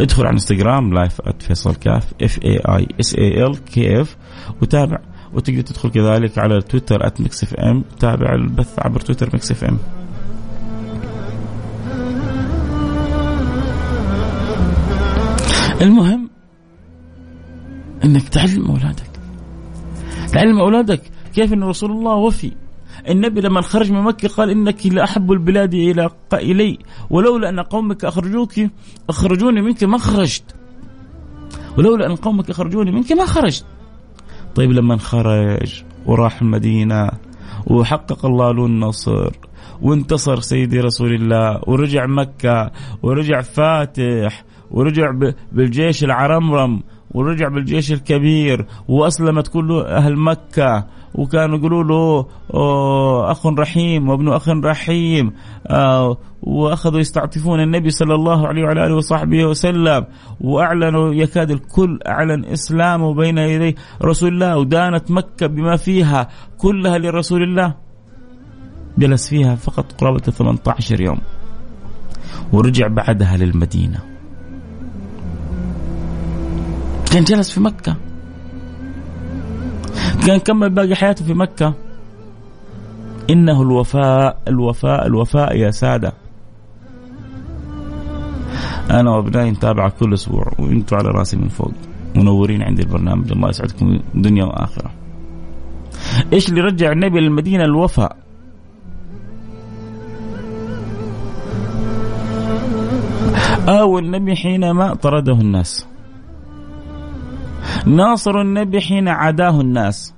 ادخل 0.00 0.22
على 0.22 0.32
انستغرام 0.32 0.94
live 0.94 1.20
@فيصل 1.38 1.74
كاف 1.74 2.12
F 2.22 2.38
A 2.44 2.58
I 2.58 2.86
S 3.00 3.14
A 3.14 3.46
L 3.46 3.64
K 3.64 4.00
F 4.00 4.16
وتابع. 4.62 4.98
وتقدر 5.34 5.60
تدخل 5.60 5.90
كذلك 5.90 6.38
على 6.38 6.60
تويتر 6.60 7.12
@Mix 7.20 7.42
FM 7.42 7.84
تابع 7.98 8.34
البث 8.34 8.78
عبر 8.78 9.00
تويتر 9.00 9.30
Mix 9.32 9.50
FM 9.50 9.78
المهم 15.80 16.30
إنك 18.04 18.28
تعلم 18.28 18.66
أولادك. 18.66 19.10
تعلم 20.32 20.58
أولادك 20.58 21.00
كيف 21.34 21.52
إن 21.52 21.62
رسول 21.62 21.90
الله 21.90 22.14
وفي. 22.14 22.52
النبي 23.10 23.40
لما 23.40 23.60
خرج 23.60 23.92
من 23.92 24.02
مكة 24.02 24.28
قال 24.28 24.50
إنك 24.50 24.86
لأحب 24.86 25.32
البلاد 25.32 25.74
إلى 25.74 26.10
إلي 26.32 26.78
ولولا 27.10 27.48
أن 27.48 27.60
قومك 27.60 28.04
أخرجوك 28.04 28.52
أخرجوني 29.08 29.62
منك 29.62 29.84
ما 29.84 29.98
خرجت. 29.98 30.54
ولولا 31.78 32.06
أن 32.06 32.16
قومك 32.16 32.50
أخرجوني 32.50 32.90
منك 32.90 33.12
ما 33.12 33.26
خرجت. 33.26 33.64
طيب 34.54 34.70
لما 34.72 34.96
خرج 34.96 35.82
وراح 36.06 36.42
المدينة 36.42 37.10
وحقق 37.66 38.26
الله 38.26 38.52
له 38.52 38.66
النصر 38.66 39.30
وانتصر 39.82 40.40
سيدي 40.40 40.80
رسول 40.80 41.14
الله 41.14 41.60
ورجع 41.66 42.06
مكة 42.06 42.70
ورجع 43.02 43.40
فاتح 43.40 44.44
ورجع 44.70 45.10
بالجيش 45.52 46.04
العرمرم 46.04 46.82
ورجع 47.10 47.48
بالجيش 47.48 47.92
الكبير 47.92 48.66
وأسلمت 48.88 49.48
كل 49.48 49.72
أهل 49.86 50.16
مكة 50.16 50.86
وكانوا 51.14 51.58
يقولوا 51.58 51.84
له 51.84 52.26
أخ 53.30 53.46
رحيم 53.46 54.08
وابن 54.08 54.28
أخ 54.28 54.48
رحيم 54.48 55.32
وأخذوا 56.42 57.00
يستعطفون 57.00 57.60
النبي 57.60 57.90
صلى 57.90 58.14
الله 58.14 58.48
عليه 58.48 58.62
وعلى 58.62 58.86
آله 58.86 58.94
وصحبه 58.94 59.44
وسلم 59.44 60.06
وأعلنوا 60.40 61.14
يكاد 61.14 61.50
الكل 61.50 61.98
اعلن 62.06 62.44
اسلامه 62.44 63.14
بين 63.14 63.38
يدي 63.38 63.76
رسول 64.02 64.32
الله 64.32 64.58
ودانت 64.58 65.10
مكة 65.10 65.46
بما 65.46 65.76
فيها 65.76 66.28
كلها 66.58 66.98
لرسول 66.98 67.42
الله. 67.42 67.74
جلس 68.98 69.28
فيها 69.28 69.54
فقط 69.54 69.92
قرابة 69.92 70.18
18 70.18 71.00
يوم 71.00 71.18
ورجع 72.52 72.86
بعدها 72.86 73.36
للمدينة. 73.36 74.00
كان 77.12 77.24
جلس 77.24 77.50
في 77.50 77.60
مكة. 77.60 77.96
كان 80.26 80.38
كمل 80.38 80.70
باقي 80.70 80.94
حياته 80.94 81.24
في 81.24 81.34
مكة. 81.34 81.74
إنه 83.30 83.62
الوفاء 83.62 84.38
الوفاء 84.48 85.06
الوفاء 85.06 85.56
يا 85.56 85.70
سادة. 85.70 86.12
أنا 88.90 89.10
وأبنائي 89.10 89.50
نتابع 89.50 89.88
كل 89.88 90.14
أسبوع 90.14 90.52
وأنتم 90.58 90.96
على 90.96 91.08
رأسي 91.08 91.36
من 91.36 91.48
فوق 91.48 91.72
منورين 92.14 92.62
عندي 92.62 92.82
البرنامج. 92.82 93.32
الله 93.32 93.48
يسعدكم 93.48 94.00
دنيا 94.14 94.44
وآخرة 94.44 94.90
إيش 96.32 96.48
اللي 96.48 96.60
رجع 96.60 96.92
النبي 96.92 97.20
للمدينة؟ 97.20 97.64
الوفاء. 97.64 98.16
أو 103.68 103.98
النبي 103.98 104.36
حينما 104.36 104.94
طرده 104.94 105.32
الناس. 105.32 105.86
ناصر 107.86 108.40
النبي 108.40 108.80
حين 108.80 109.08
عاداه 109.08 109.60
الناس. 109.60 110.14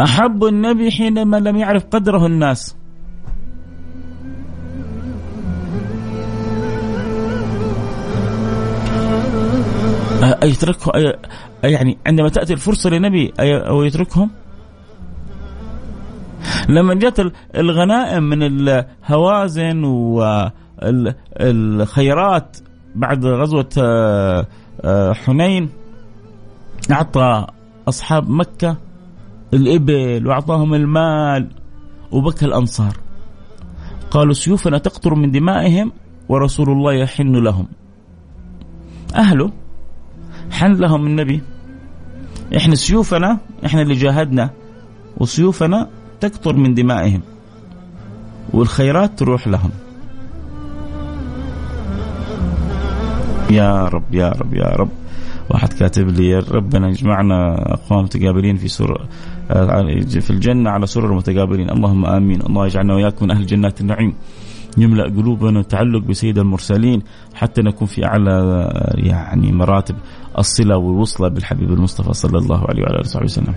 أحب 0.00 0.44
النبي 0.44 0.90
حينما 0.90 1.36
لم 1.36 1.56
يعرف 1.56 1.84
قدره 1.84 2.26
الناس. 2.26 2.76
أيتركه 10.42 10.92
يعني 11.64 11.98
عندما 12.06 12.28
تأتي 12.28 12.52
الفرصة 12.52 12.90
للنبي 12.90 13.32
أو 13.40 13.82
يتركهم؟ 13.82 14.30
لما 16.68 16.94
جت 16.94 17.32
الغنائم 17.56 18.22
من 18.22 18.42
الهوازن 18.42 19.84
والخيرات 21.44 22.56
بعد 22.94 23.26
غزوة 23.26 23.68
آه، 23.78 24.46
حنين 25.24 25.68
أعطى 26.90 27.46
أصحاب 27.88 28.30
مكة 28.30 28.76
الإبل 29.54 30.26
وأعطاهم 30.26 30.74
المال 30.74 31.50
وبكى 32.12 32.44
الأنصار. 32.44 32.96
قالوا 34.10 34.32
سيوفنا 34.34 34.78
تقطر 34.78 35.14
من 35.14 35.30
دمائهم 35.30 35.92
ورسول 36.28 36.70
الله 36.70 36.92
يحن 36.92 37.36
لهم. 37.36 37.66
أهله 39.14 39.52
حن 40.50 40.72
لهم 40.72 41.06
النبي. 41.06 41.42
إحنا 42.56 42.74
سيوفنا 42.74 43.38
إحنا 43.66 43.82
اللي 43.82 43.94
جاهدنا 43.94 44.50
وسيوفنا 45.16 45.88
تقطر 46.20 46.56
من 46.56 46.74
دمائهم 46.74 47.22
والخيرات 48.52 49.18
تروح 49.18 49.48
لهم. 49.48 49.70
يا 53.52 53.84
رب 53.84 54.14
يا 54.14 54.28
رب 54.28 54.54
يا 54.54 54.68
رب. 54.76 54.88
واحد 55.50 55.72
كاتب 55.72 56.08
لي 56.08 56.38
ربنا 56.38 56.88
يجمعنا 56.88 57.54
اقوام 57.74 58.04
متقابلين 58.04 58.56
في 58.56 58.68
سر 58.68 59.06
في 60.20 60.30
الجنة 60.30 60.70
على 60.70 60.86
سرر 60.86 61.14
متقابلين 61.14 61.70
اللهم 61.70 62.06
آمين. 62.06 62.40
الله 62.40 62.66
يجعلنا 62.66 62.94
وإياكم 62.94 63.24
من 63.24 63.30
أهل 63.30 63.46
جنات 63.46 63.80
النعيم. 63.80 64.14
يملأ 64.78 65.04
قلوبنا 65.04 65.62
تعلق 65.62 66.02
بسيد 66.02 66.38
المرسلين 66.38 67.02
حتى 67.34 67.62
نكون 67.62 67.88
في 67.88 68.04
أعلى 68.04 68.68
يعني 68.94 69.52
مراتب 69.52 69.96
الصلة 70.38 70.76
والوصلة 70.76 71.28
بالحبيب 71.28 71.72
المصطفى 71.72 72.12
صلى 72.12 72.38
الله 72.38 72.60
عليه 72.68 72.82
وعلى 72.82 72.94
آله 72.94 73.00
وصحبه 73.00 73.24
وسلم. 73.24 73.54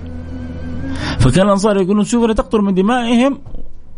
فكان 1.20 1.46
الأنصار 1.46 1.82
يقولون 1.82 2.04
شوفوا 2.04 2.34
تقطر 2.34 2.62
من 2.62 2.74
دمائهم 2.74 3.38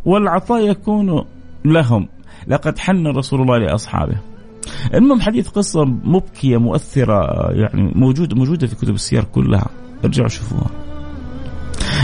والعطاء 0.05 0.69
يكون 0.69 1.25
لهم. 1.65 2.07
لقد 2.47 2.77
حن 2.77 3.07
رسول 3.07 3.41
الله 3.41 3.57
لأصحابه. 3.57 4.17
المهم 4.93 5.21
حديث 5.21 5.49
قصة 5.49 5.85
مبكية 5.85 6.57
مؤثرة 6.57 7.51
يعني 7.51 7.91
موجودة 7.95 8.35
موجودة 8.35 8.67
في 8.67 8.75
كتب 8.75 8.93
السير 8.93 9.23
كلها. 9.23 9.67
ارجعوا 10.05 10.27
شوفوها. 10.27 10.69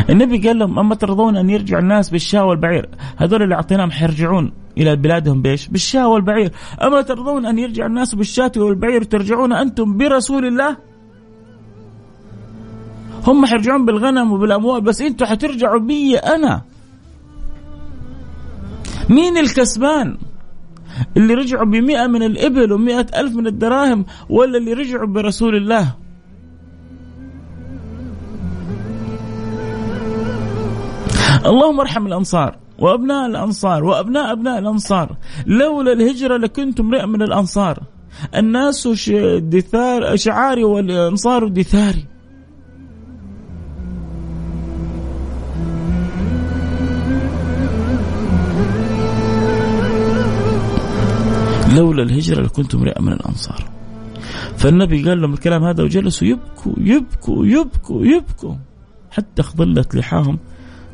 النبي 0.10 0.48
قال 0.48 0.60
لهم 0.60 0.80
أما 0.80 0.96
ترضون 0.96 1.38
أن 1.38 1.50
يرجع 1.50 1.80
الناس 1.80 2.10
بالشاة 2.10 2.46
والبعير؟ 2.46 2.90
هذول 3.18 3.44
اللي 3.44 3.56
أعطيناهم 3.56 3.92
حيرجعون 3.92 4.52
إلى 4.78 4.96
بلادهم 4.96 5.42
بإيش؟ 5.42 5.68
بالشاة 5.68 6.08
والبعير. 6.08 6.52
أما 6.82 7.02
ترضون 7.02 7.46
أن 7.46 7.60
يرجع 7.60 7.86
الناس 7.86 8.16
بالشاة 8.16 8.52
والبعير 8.58 9.02
وترجعون 9.02 9.54
أنتم 9.54 9.98
برسول 9.98 10.46
الله؟ 10.46 10.78
هم 13.28 13.46
حيرجعون 13.46 13.86
بالغنم 13.86 14.32
وبالأموال 14.32 14.82
بس 14.82 15.02
أنتم 15.02 15.26
حترجعوا 15.26 15.80
بي 15.80 16.18
أنا. 16.18 16.62
مين 19.10 19.38
الكسبان؟ 19.38 20.18
اللي 21.18 21.34
رجعوا 21.34 21.66
بمئة 21.66 22.08
من 22.08 22.24
الإبل 22.24 22.72
ومئة 22.72 23.06
ألف 23.16 23.36
من 23.36 23.48
الدراهم 23.48 24.06
ولا 24.30 24.58
اللي 24.58 24.74
رجعوا 24.74 25.08
برسول 25.08 25.56
الله. 25.56 25.96
اللهم 31.46 31.80
ارحم 31.80 32.08
الأنصار 32.08 32.58
وأبناء 32.80 33.26
الأنصار 33.26 33.84
وأبناء 33.84 34.32
أبناء 34.32 34.60
الأنصار. 34.60 35.18
لولا 35.46 35.94
الهجرة 35.94 36.38
لكنت 36.38 36.80
امرئ 36.80 37.06
من 37.06 37.22
الأنصار. 37.22 37.80
الناس 38.36 38.88
دثار 39.38 40.16
شعاري 40.16 40.64
والأنصار 40.64 41.48
دثاري. 41.48 42.06
لولا 51.76 52.04
الهجرة 52.04 52.42
لكنت 52.42 52.76
امرئا 52.76 53.02
من 53.02 53.14
الأنصار. 53.14 53.70
فالنبي 54.58 55.04
قال 55.04 55.22
لهم 55.22 55.34
الكلام 55.34 55.64
هذا 55.64 55.84
وجلسوا 55.84 56.28
يبكوا 56.28 56.74
يبكوا 56.78 57.46
يبكوا 57.46 58.06
يبكوا. 58.06 58.56
حتى 59.12 59.42
اخضلت 59.42 59.96
لحاهم 59.96 60.40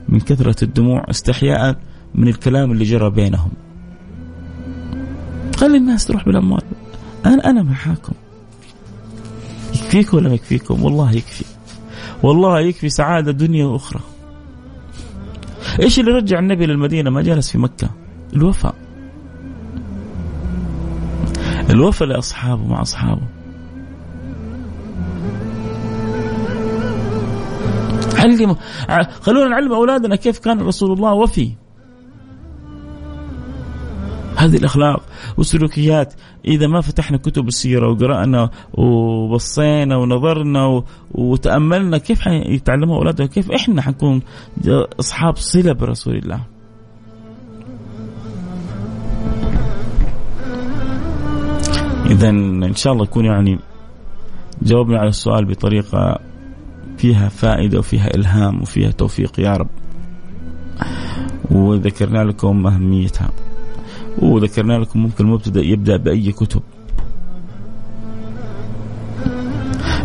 من 0.10 0.20
كثرة 0.20 0.64
الدموع 0.64 1.06
استحياء 1.10 1.78
من 2.16 2.28
الكلام 2.28 2.72
اللي 2.72 2.84
جرى 2.84 3.10
بينهم. 3.10 3.52
خلي 5.56 5.78
الناس 5.78 6.06
تروح 6.06 6.26
بالأموال. 6.26 6.62
أنا 7.26 7.50
أنا 7.50 7.64
معاكم. 7.64 8.14
يكفيكم 9.76 10.18
ولا 10.18 10.30
ما 10.30 10.36
يكفيكم؟ 10.36 10.84
والله 10.84 11.12
يكفي. 11.12 11.46
والله 12.24 12.60
يكفي 12.60 12.90
سعادة 12.90 13.32
دنيا 13.32 13.66
وأخرى. 13.66 14.02
إيش 15.82 16.00
اللي 16.00 16.12
رجع 16.12 16.40
النبي 16.40 16.66
للمدينة؟ 16.66 17.10
ما 17.10 17.22
جلس 17.22 17.52
في 17.52 17.58
مكة. 17.58 17.90
الوفاء. 18.34 18.76
الوفاء 21.70 22.08
لأصحابه 22.08 22.68
مع 22.68 22.82
أصحابه. 22.82 23.22
علموا. 28.18 28.56
خلونا 29.22 29.50
نعلم 29.50 29.74
أولادنا 29.74 30.16
كيف 30.16 30.40
كان 30.40 30.62
رسول 30.62 30.92
الله 30.92 31.14
وفي. 31.14 31.52
هذه 34.36 34.56
الأخلاق 34.56 35.02
والسلوكيات. 35.38 36.14
إذا 36.46 36.68
ما 36.68 36.82
فتحنا 36.82 37.18
كتب 37.18 37.48
السيرة 37.48 37.92
وقرأنا 37.92 38.50
وبصينا 38.74 39.98
ونظرنا 39.98 40.84
وتأملنا 41.12 41.98
كيف 41.98 42.22
حيتعلموا 42.22 42.98
أولادنا 42.98 43.28
كيف 43.28 43.52
إحنا 43.52 43.82
حنكون 43.82 44.22
أصحاب 45.00 45.36
صلة 45.36 45.74
برسول 45.74 46.16
الله. 46.16 46.59
اذا 52.10 52.30
إن 52.30 52.76
شاء 52.76 52.94
الله 52.94 53.04
يكون 53.04 53.26
يعني 53.26 53.60
جاوبنا 54.62 55.00
على 55.00 55.10
السؤال 55.10 55.46
بطريقة 55.46 56.20
فيها 56.98 57.30
فائدة 57.30 57.80
وفيها 57.80 58.16
إلهام 58.16 58.62
وفيها 58.62 58.92
توفيق 58.92 59.40
يا 59.40 59.54
رب. 59.54 59.68
وذكرنا 61.52 62.24
لكم 62.24 62.68
أهميتها. 62.68 63.30
وذكرنا 64.18 64.74
لكم 64.74 65.00
ممكن 65.00 65.26
المبتدأ 65.26 65.62
يبدأ 65.62 65.98
بأي 65.98 66.32
كتب. 66.32 66.62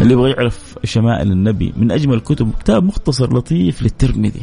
اللي 0.01 0.13
يبغى 0.13 0.31
يعرف 0.31 0.79
شمائل 0.85 1.33
النبي 1.33 1.73
من 1.77 1.93
أجمل 1.93 2.15
الكتب 2.15 2.51
كتاب 2.61 2.85
مختصر 2.85 3.37
لطيف 3.37 3.83
للترمذي. 3.83 4.43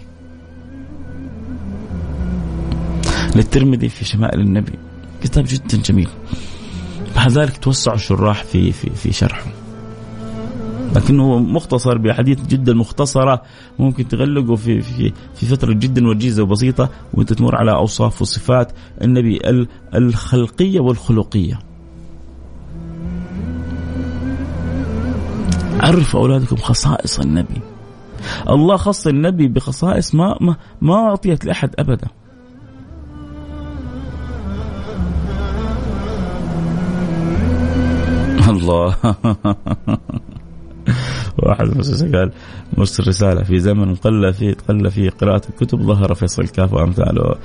للترمذي 3.35 3.89
في 3.89 4.05
شمائل 4.05 4.39
النبي. 4.39 4.73
كتاب 5.23 5.45
جدا 5.47 5.77
جميل. 5.77 6.09
مع 7.21 7.27
ذلك 7.27 7.57
توسعوا 7.57 7.95
الشراح 7.95 8.43
في 8.43 8.71
في 8.71 8.89
في 8.89 9.11
شرحه 9.13 9.51
لكنه 10.95 11.39
مختصر 11.39 11.97
بأحاديث 11.97 12.47
جدا 12.47 12.73
مختصرة 12.73 13.41
ممكن 13.79 14.07
تغلقه 14.07 14.55
في 14.55 14.81
في 14.81 15.13
في 15.35 15.45
فترة 15.45 15.73
جدا 15.73 16.07
وجيزة 16.07 16.43
وبسيطة 16.43 16.89
وانت 17.13 17.33
تمر 17.33 17.55
على 17.55 17.71
أوصاف 17.71 18.21
وصفات 18.21 18.71
النبي 19.01 19.39
الخلقية 19.95 20.79
والخلقية. 20.79 21.59
عرفوا 25.79 26.19
أولادكم 26.19 26.55
خصائص 26.55 27.19
النبي. 27.19 27.61
الله 28.49 28.77
خص 28.77 29.07
النبي 29.07 29.47
بخصائص 29.47 30.15
ما 30.15 30.37
ما, 30.41 30.55
ما 30.81 30.93
أعطيت 30.93 31.45
لأحد 31.45 31.75
ابدا. 31.79 32.07
الله. 38.51 38.95
واحد 41.37 42.15
قال 42.15 42.31
مرسل 42.77 43.07
رسالة 43.07 43.43
في 43.43 43.59
زمن 43.59 43.95
قل 43.95 44.33
فيه 44.33 44.55
قل 44.69 44.91
فيه 44.91 45.09
قراءة 45.09 45.41
الكتب 45.49 45.81
ظهر 45.81 46.13
فيصل 46.13 46.41
الكاف 46.41 46.73
وأمثاله. 46.73 47.35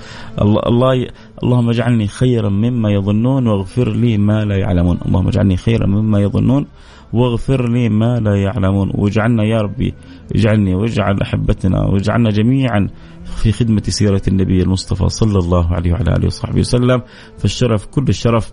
الله 0.41 0.61
الله 0.67 1.07
اللهم 1.43 1.71
اجعلني 1.71 2.07
خيرا 2.07 2.49
مما 2.49 2.91
يظنون 2.91 3.47
واغفر 3.47 3.93
لي 3.93 4.19
ما 4.19 4.45
لا 4.45 4.57
يعلمون. 4.57 4.99
اللهم 5.07 5.29
اجعلني 5.29 5.57
خيرا 5.57 5.87
مما 5.87 6.21
يظنون 6.21 6.67
واغفر 7.13 7.69
لي 7.69 7.89
ما 7.89 8.21
لا 8.21 8.37
يعلمون. 8.37 8.91
واجعلنا 8.95 9.45
يا 9.45 9.61
ربي 9.61 9.95
اجعلني 10.35 10.75
واجعل 10.75 11.21
أحبتنا 11.21 11.85
واجعلنا 11.85 12.31
جميعا 12.31 12.89
في 13.25 13.53
خدمة 13.53 13.83
سيرة 13.83 14.23
النبي 14.29 14.63
المصطفى 14.63 15.09
صلى 15.09 15.39
الله 15.39 15.75
عليه 15.75 15.93
وعلى 15.93 16.17
آله 16.17 16.27
وصحبه 16.27 16.61
وسلم. 16.61 17.03
فالشرف 17.39 17.87
كل 17.87 18.05
الشرف 18.09 18.53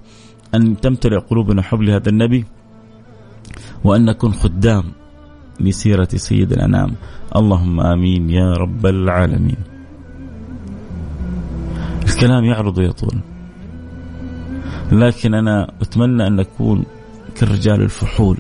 أن 0.56 0.82
تمتلئ 0.82 1.18
قلوبنا 1.18 1.62
حب 1.62 1.82
لهذا 1.82 2.10
النبي 2.10 2.46
وأن 3.84 4.06
نكون 4.06 4.34
خدام 4.34 4.84
لسيرة 5.60 6.08
سيد 6.16 6.52
الأنام 6.52 6.96
اللهم 7.36 7.80
آمين 7.80 8.30
يا 8.30 8.54
رب 8.54 8.86
العالمين. 8.86 9.58
الكلام 12.04 12.44
يعرض 12.46 12.78
ويطول. 12.78 13.20
لكن 14.92 15.34
أنا 15.34 15.72
أتمنى 15.82 16.28
أن 16.28 16.36
نكون 16.36 16.86
كالرجال 17.36 17.82
الفحول. 17.82 18.38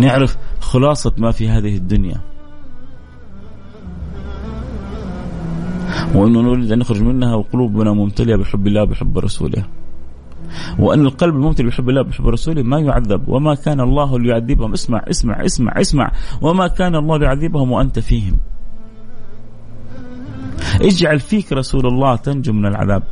نعرف 0.00 0.36
خلاصة 0.60 1.12
ما 1.18 1.30
في 1.30 1.48
هذه 1.48 1.76
الدنيا. 1.76 2.33
وأنه 6.14 6.40
نريد 6.42 6.72
أن 6.72 6.78
نخرج 6.78 7.02
منها 7.02 7.34
وقلوبنا 7.34 7.92
ممتلئة 7.92 8.36
بحب 8.36 8.66
الله 8.66 8.84
بحب 8.84 9.18
رسوله. 9.18 9.64
وأن 10.78 11.00
القلب 11.00 11.34
الممتلئ 11.34 11.68
بحب 11.68 11.88
الله 11.88 12.02
بحب 12.02 12.28
رسوله 12.28 12.62
ما 12.62 12.78
يعذب 12.78 13.28
وما 13.28 13.54
كان 13.54 13.80
الله 13.80 14.18
ليعذبهم. 14.18 14.72
اسمع 14.72 15.04
اسمع 15.10 15.44
اسمع 15.44 15.72
اسمع. 15.80 16.12
وما 16.42 16.68
كان 16.68 16.96
الله 16.96 17.16
ليعذبهم 17.18 17.72
وأنت 17.72 17.98
فيهم. 17.98 18.36
اجعل 20.80 21.20
فيك 21.20 21.52
رسول 21.52 21.86
الله 21.86 22.16
تنجو 22.16 22.52
من 22.52 22.66
العذاب. 22.66 23.02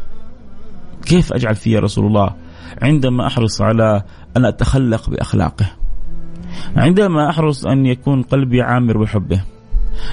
كيف 1.05 1.33
أجعل 1.33 1.55
فيه 1.55 1.79
رسول 1.79 2.07
الله؟ 2.07 2.35
عندما 2.83 3.27
أحرص 3.27 3.61
على 3.63 4.03
أن 4.37 4.45
أتخلق 4.45 5.11
بأخلاقه. 5.11 5.67
عندما 6.77 7.31
أحرص 7.31 7.67
أن 7.67 7.87
يكون 7.87 8.23
قلبي 8.23 8.63
عامر 8.63 8.99
بحبه. 8.99 9.43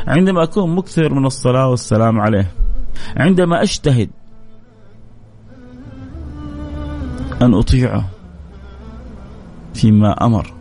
عندما 0.07 0.43
أكون 0.43 0.75
مكثر 0.75 1.13
من 1.13 1.25
الصلاة 1.25 1.67
والسلام 1.69 2.19
عليه 2.19 2.51
عندما 3.17 3.61
أجتهد 3.61 4.09
أن 7.41 7.53
أطيعه 7.53 8.09
فيما 9.73 10.25
أمر 10.25 10.53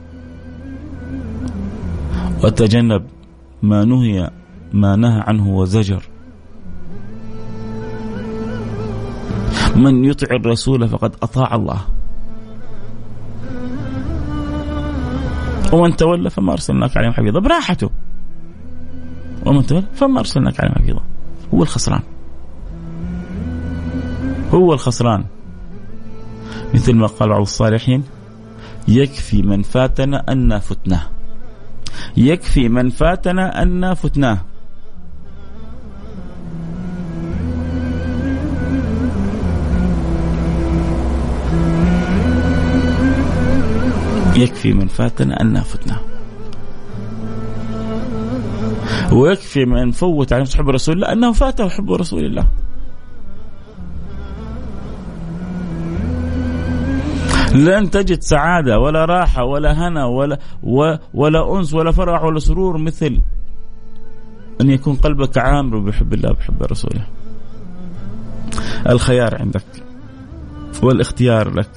وأتجنب 2.43 3.03
ما 3.63 3.85
نهي 3.85 4.31
ما 4.73 4.97
نهى 4.97 5.23
عنه 5.27 5.49
وزجر. 5.49 6.03
من 9.77 10.05
يطع 10.05 10.37
الرسول 10.37 10.89
فقد 10.89 11.15
أطاع 11.23 11.55
الله. 11.55 11.81
ومن 15.73 15.97
تولى 15.97 16.31
فما 16.31 16.53
أرسلناك 16.53 16.97
عليهم 16.97 17.13
حفيظا. 17.13 17.41
براحته. 17.41 17.91
ومن 19.49 19.67
تولى 19.67 19.85
فما 19.95 20.21
أرسلناك 20.21 20.61
عليهم 20.61 20.75
حفيظا 20.75 21.03
هو 21.55 21.63
الخسران. 21.63 22.03
هو 24.55 24.73
الخسران. 24.73 25.25
مثل 26.75 26.95
ما 26.95 27.07
قال 27.07 27.29
بعض 27.29 27.41
الصالحين 27.41 28.05
يكفي 28.89 29.43
من 29.43 29.63
فاتنا 29.63 30.33
أن 30.33 30.59
فتناه. 30.59 31.03
يكفي 32.17 32.69
من 32.69 32.91
فاتنا 32.91 33.63
أن 33.63 33.95
فتناه. 33.95 34.39
يكفي 44.37 44.73
من 44.73 44.87
فاتنا 44.87 45.41
أن 45.41 45.61
فتناه. 45.61 46.18
ويكفي 49.13 49.65
من 49.65 49.91
فوت 49.91 50.33
على 50.33 50.45
حب 50.57 50.69
رسول 50.69 50.95
الله 50.95 51.13
أنه 51.13 51.33
فاته 51.33 51.69
حب 51.69 51.93
رسول 51.93 52.25
الله. 52.25 52.49
لن 57.55 57.91
تجد 57.91 58.21
سعادة 58.21 58.79
ولا 58.79 59.05
راحة 59.05 59.45
ولا 59.45 59.89
هنا 59.89 60.05
ولا 60.05 60.39
ولا 61.15 61.59
أنس 61.59 61.75
ولا 61.75 61.93
فرح 61.93 62.23
ولا 62.23 62.39
سرور 62.39 62.79
مثل 62.79 63.21
أن 64.61 64.71
يكون 64.71 64.95
قلبك 64.95 65.39
عامر 65.39 65.79
بحب 65.79 66.15
الله 66.15 66.33
بحب 66.33 66.63
رسوله. 66.63 67.07
الخيار 68.89 69.41
عندك 69.41 69.65
والاختيار 70.83 71.55
لك. 71.55 71.71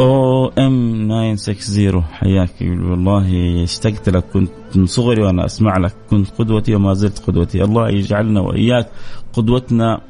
أو 0.00 0.46
ام 0.46 1.08
960 1.36 2.02
حياك. 2.02 2.54
والله 2.60 3.28
اشتقت 3.62 4.08
لك 4.08 4.24
كنت 4.32 4.50
من 4.74 4.86
صغري 4.86 5.22
وأنا 5.22 5.44
أسمع 5.44 5.76
لك. 5.78 5.94
كنت 6.10 6.30
قدوتي 6.38 6.74
وما 6.74 6.94
زلت 6.94 7.18
قدوتي. 7.26 7.64
الله 7.64 7.88
يجعلنا 7.88 8.40
وإياك. 8.40 8.88
قدوتنا 9.32 10.00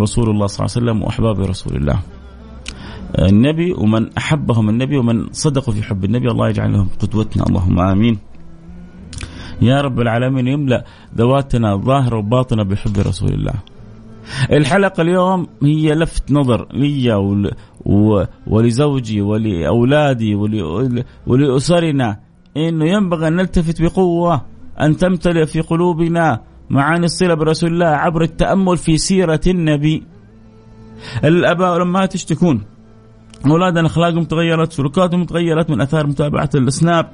رسول 0.00 0.30
الله 0.30 0.46
صلى 0.46 0.66
الله 0.66 0.76
عليه 0.76 0.80
وسلم 0.86 1.02
وأحباب 1.02 1.40
رسول 1.40 1.76
الله. 1.76 1.98
النبي 3.18 3.72
ومن 3.72 4.16
أحبهم 4.18 4.68
النبي 4.68 4.96
ومن 4.98 5.32
صدقوا 5.32 5.74
في 5.74 5.82
حب 5.82 6.04
النبي. 6.04 6.30
الله 6.30 6.48
يجعل 6.48 6.72
لهم 6.72 6.88
قدوتنا. 7.00 7.44
اللهم 7.46 7.78
آمين. 7.80 8.18
يا 9.62 9.80
رب 9.80 10.00
العالمين 10.00 10.46
يملأ 10.46 10.84
ذواتنا 11.16 11.76
ظاهرة 11.76 12.16
وباطنة 12.16 12.62
بحب 12.62 12.98
رسول 12.98 13.32
الله. 13.32 13.54
الحلقة 14.52 15.00
اليوم 15.00 15.46
هي 15.62 15.94
لفت 15.94 16.32
نظر 16.32 16.66
لي 16.72 17.14
ول... 17.14 17.50
و... 17.84 18.24
ولزوجي 18.46 19.20
ولأولادي 19.20 20.34
ول... 20.34 21.04
ولأسرنا 21.26 22.20
إنه 22.56 22.84
ينبغي 22.84 23.28
أن 23.28 23.36
نلتفت 23.36 23.82
بقوة 23.82 24.44
أن 24.80 24.96
تمتلئ 24.96 25.46
في 25.46 25.60
قلوبنا 25.60 26.40
معاني 26.70 27.04
الصلة 27.04 27.34
برسول 27.34 27.72
الله 27.72 27.86
عبر 27.86 28.22
التأمل 28.22 28.76
في 28.76 28.98
سيرة 28.98 29.40
النبي. 29.46 30.02
الآباء 31.24 31.72
والأمهات 31.72 32.14
يشتكون 32.14 32.62
أولادنا 33.46 33.86
أخلاقهم 33.86 34.24
تغيرت 34.24 34.72
سلوكاتهم 34.72 35.24
تغيرت 35.24 35.70
من 35.70 35.80
أثار 35.80 36.06
متابعة 36.06 36.50
السناب 36.54 37.10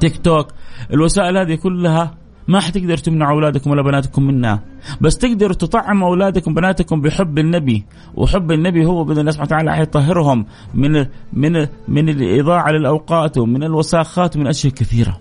تيك 0.00 0.16
توك 0.16 0.46
الوسائل 0.92 1.36
هذه 1.38 1.54
كلها 1.54 2.14
ما 2.48 2.60
حتقدر 2.60 2.96
تمنع 2.96 3.30
أولادكم 3.30 3.70
ولا 3.70 3.82
بناتكم 3.82 4.22
منها 4.22 4.62
بس 5.00 5.18
تقدروا 5.18 5.54
تطعموا 5.54 6.08
أولادكم 6.08 6.50
وبناتكم 6.50 7.00
بحب 7.00 7.38
النبي 7.38 7.84
وحب 8.14 8.52
النبي 8.52 8.86
هو 8.86 9.04
بإذن 9.04 9.20
الله 9.20 9.30
سبحانه 9.30 9.46
وتعالى 9.46 9.72
حيطهرهم 9.72 10.46
من 10.74 11.06
من 11.32 11.66
من 11.88 12.08
الإضاعة 12.08 12.70
للأوقات 12.70 13.38
ومن 13.38 13.62
الوساخات 13.62 14.36
ومن 14.36 14.46
أشياء 14.46 14.72
كثيرة. 14.72 15.20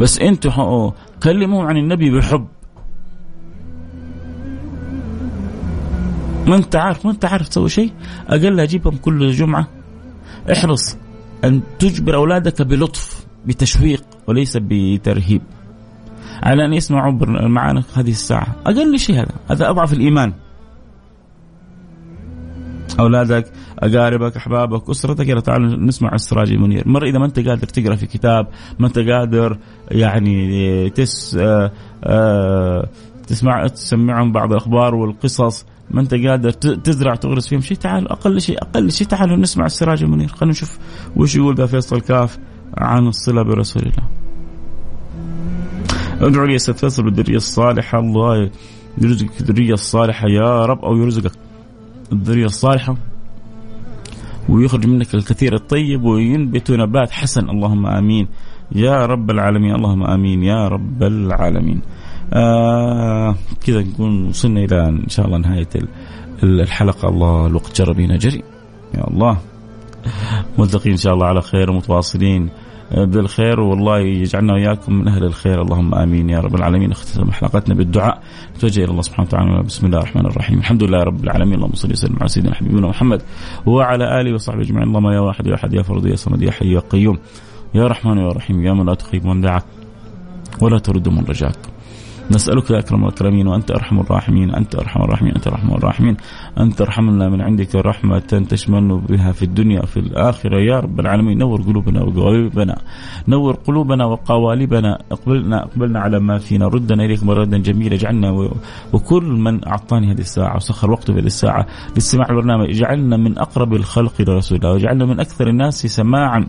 بس 0.00 0.18
أنتم 0.18 0.90
كلموا 1.22 1.64
عن 1.64 1.76
النبي 1.76 2.10
بحب 2.10 2.46
ما 6.46 6.56
أنت 6.56 6.76
عارف 6.76 7.06
ما 7.06 7.12
أنت 7.12 7.24
عارف 7.24 7.48
تسوي 7.48 7.68
شيء؟ 7.68 7.92
أقل 8.28 8.60
أجيبهم 8.60 8.96
كل 8.96 9.32
جمعة. 9.32 9.68
احرص 10.52 10.96
أن 11.44 11.60
تجبر 11.78 12.14
أولادك 12.14 12.62
بلطف. 12.62 13.19
بتشويق 13.46 14.04
وليس 14.26 14.56
بترهيب. 14.56 15.42
على 16.42 16.64
أن 16.64 16.72
يسمعوا 16.72 17.12
معنا 17.48 17.82
هذه 17.94 18.10
الساعة. 18.10 18.56
أقل 18.66 18.98
شيء 18.98 19.16
هذا. 19.16 19.34
هذا 19.50 19.70
أضعف 19.70 19.92
الإيمان. 19.92 20.32
أولادك 23.00 23.52
أقاربك 23.78 24.36
أحبابك 24.36 24.90
أسرتك 24.90 25.28
يلا 25.28 25.40
تعالوا 25.40 25.76
نسمع 25.76 26.14
السراج 26.14 26.52
المنير. 26.52 26.88
مره 26.88 27.04
إذا 27.04 27.18
ما 27.18 27.26
أنت 27.26 27.48
قادر 27.48 27.66
تقرأ 27.66 27.94
في 27.94 28.06
كتاب 28.06 28.46
ما 28.78 28.86
أنت 28.86 28.98
قادر 28.98 29.58
يعني 29.90 30.90
تس 30.90 31.36
آآ 31.40 31.70
آآ 32.04 32.88
تسمع 33.26 33.66
تسمعهم 33.66 34.32
بعض 34.32 34.52
الأخبار 34.52 34.94
والقصص. 34.94 35.66
ما 35.90 36.00
أنت 36.00 36.14
قادر 36.14 36.50
تزرع 36.50 37.14
تغرس 37.14 37.48
فيهم 37.48 37.60
شيء 37.60 37.76
تعال 37.76 38.08
أقل 38.08 38.40
شيء 38.40 38.58
أقل 38.58 38.92
شيء 38.92 39.06
تعالوا 39.06 39.36
نسمع 39.36 39.66
السراج 39.66 40.02
المنير. 40.02 40.28
خلينا 40.28 40.50
نشوف 40.50 40.78
وش 41.16 41.36
يقول 41.36 41.54
ذا 41.54 41.66
فيصل 41.66 42.00
كاف. 42.00 42.38
عن 42.78 43.06
الصلة 43.06 43.42
برسول 43.42 43.82
الله. 43.82 44.04
ادعو 46.20 46.44
لي 46.44 46.58
فيصل 46.58 47.02
بالذريه 47.02 47.36
الصالحة. 47.36 47.98
الله 47.98 48.50
يرزقك 48.98 49.40
الذرية 49.40 49.72
الصالحة 49.72 50.28
يا 50.28 50.66
رب 50.66 50.84
أو 50.84 50.96
يرزقك 50.96 51.32
الذرية 52.12 52.44
الصالحة. 52.44 52.96
ويخرج 54.48 54.86
منك 54.86 55.14
الكثير 55.14 55.54
الطيب 55.54 56.02
وينبت 56.02 56.70
نبات 56.70 57.10
حسن. 57.10 57.50
اللهم 57.50 57.86
آمين. 57.86 58.28
يا 58.72 59.06
رب 59.06 59.30
العالمين 59.30 59.74
اللهم 59.74 60.02
آمين. 60.02 60.42
يا 60.42 60.68
رب 60.68 61.02
العالمين. 61.02 61.80
آه 62.32 63.34
كذا 63.66 63.80
نكون 63.80 64.28
وصلنا 64.28 64.60
إلى 64.64 64.88
إن 64.88 65.08
شاء 65.08 65.26
الله 65.26 65.38
نهاية 65.38 65.68
الحلقة. 66.42 67.08
الله 67.08 67.46
الوقت 67.46 67.82
جرى 67.82 67.94
بينا 67.94 68.16
جري 68.16 68.42
يا 68.94 69.08
الله. 69.10 69.38
ملتقين 70.58 70.92
إن 70.92 70.98
شاء 70.98 71.14
الله 71.14 71.26
على 71.26 71.42
خير 71.42 71.70
ومتواصلين 71.70 72.48
بالخير 72.90 73.60
والله 73.60 73.98
يجعلنا 73.98 74.52
وإياكم 74.52 74.94
من 74.94 75.08
أهل 75.08 75.24
الخير. 75.24 75.62
اللهم 75.62 75.94
آمين 75.94 76.30
يا 76.30 76.40
رب 76.40 76.54
العالمين. 76.54 76.90
اختتم 76.90 77.30
حلقتنا 77.30 77.74
بالدعاء. 77.74 78.22
نتوجه 78.56 78.84
إلى 78.84 78.90
الله 78.90 79.02
سبحانه 79.02 79.28
وتعالى. 79.28 79.62
بسم 79.62 79.86
الله 79.86 79.98
الرحمن 79.98 80.26
الرحيم. 80.26 80.58
الحمد 80.58 80.82
لله 80.82 81.02
رب 81.02 81.24
العالمين. 81.24 81.54
اللهم 81.54 81.74
صل 81.74 81.92
وسلم 81.92 82.16
على 82.20 82.28
سيدنا 82.28 82.54
حبيبنا 82.54 82.88
محمد 82.88 83.22
وعلى 83.66 84.20
آله 84.20 84.34
وصحبه 84.34 84.60
أجمعين. 84.60 84.88
اللهم 84.88 85.10
يا 85.10 85.20
واحد 85.20 85.46
يا 85.46 85.54
أحد 85.54 85.74
يا 85.74 85.82
فرد 85.82 86.06
يا 86.06 86.16
صمد 86.16 86.42
يا 86.42 86.50
حي 86.50 86.72
يا 86.72 86.80
قيوم 86.80 87.18
يا 87.74 87.86
رحمن 87.86 88.18
يا 88.18 88.28
رحيم 88.28 88.66
يا 88.66 88.72
من 88.72 88.86
لا 88.86 88.94
تخيب 88.94 89.26
من 89.26 89.40
دعاك 89.40 89.64
ولا 90.62 90.78
ترد 90.78 91.08
من 91.08 91.24
رجاك. 91.24 91.56
نسألك 92.30 92.70
يا 92.70 92.78
أكرم 92.78 93.04
الأكرمين 93.04 93.46
وأنت 93.46 93.70
أرحم 93.70 94.00
الراحمين 94.00 94.54
أنت 94.54 94.74
أرحم 94.74 95.02
الراحمين 95.02 95.34
أنت 95.34 95.46
أرحم 95.46 95.74
الراحمين 95.74 96.16
أنت 96.60 96.80
أرحمنا 96.80 97.28
من 97.28 97.40
عندك 97.40 97.74
رحمة 97.74 98.46
تشمل 98.48 99.00
بها 99.00 99.32
في 99.32 99.42
الدنيا 99.42 99.82
وفي 99.82 99.96
الآخرة. 99.96 100.60
يا 100.60 100.80
رب 100.80 101.00
العالمين 101.00 101.38
نور 101.38 101.62
قلوبنا 101.62 102.02
وقوالبنا 102.02 102.76
نور 103.28 103.54
قلوبنا 103.54 104.04
وقوالبنا. 104.04 104.98
أقبلنا 105.12 105.62
أقبلنا 105.64 106.00
على 106.00 106.20
ما 106.20 106.38
فينا. 106.38 106.68
ردنا 106.68 107.04
إليك 107.04 107.24
مردا 107.24 107.58
جميلا. 107.58 107.94
اجعلنا 107.94 108.50
وكل 108.92 109.24
من 109.24 109.68
أعطاني 109.68 110.12
هذه 110.12 110.20
الساعة 110.20 110.56
وسخر 110.56 110.90
وقته 110.90 111.14
في 111.14 111.20
الساعة 111.20 111.66
لاستماع 111.94 112.26
البرنامج. 112.30 112.68
اجعلنا 112.68 113.16
من 113.16 113.38
أقرب 113.38 113.74
الخلق 113.74 114.20
لرسول 114.20 114.58
الله 114.58 114.72
واجعلنا 114.72 115.04
من 115.04 115.20
أكثر 115.20 115.48
الناس 115.48 115.86
سماعا. 115.86 116.46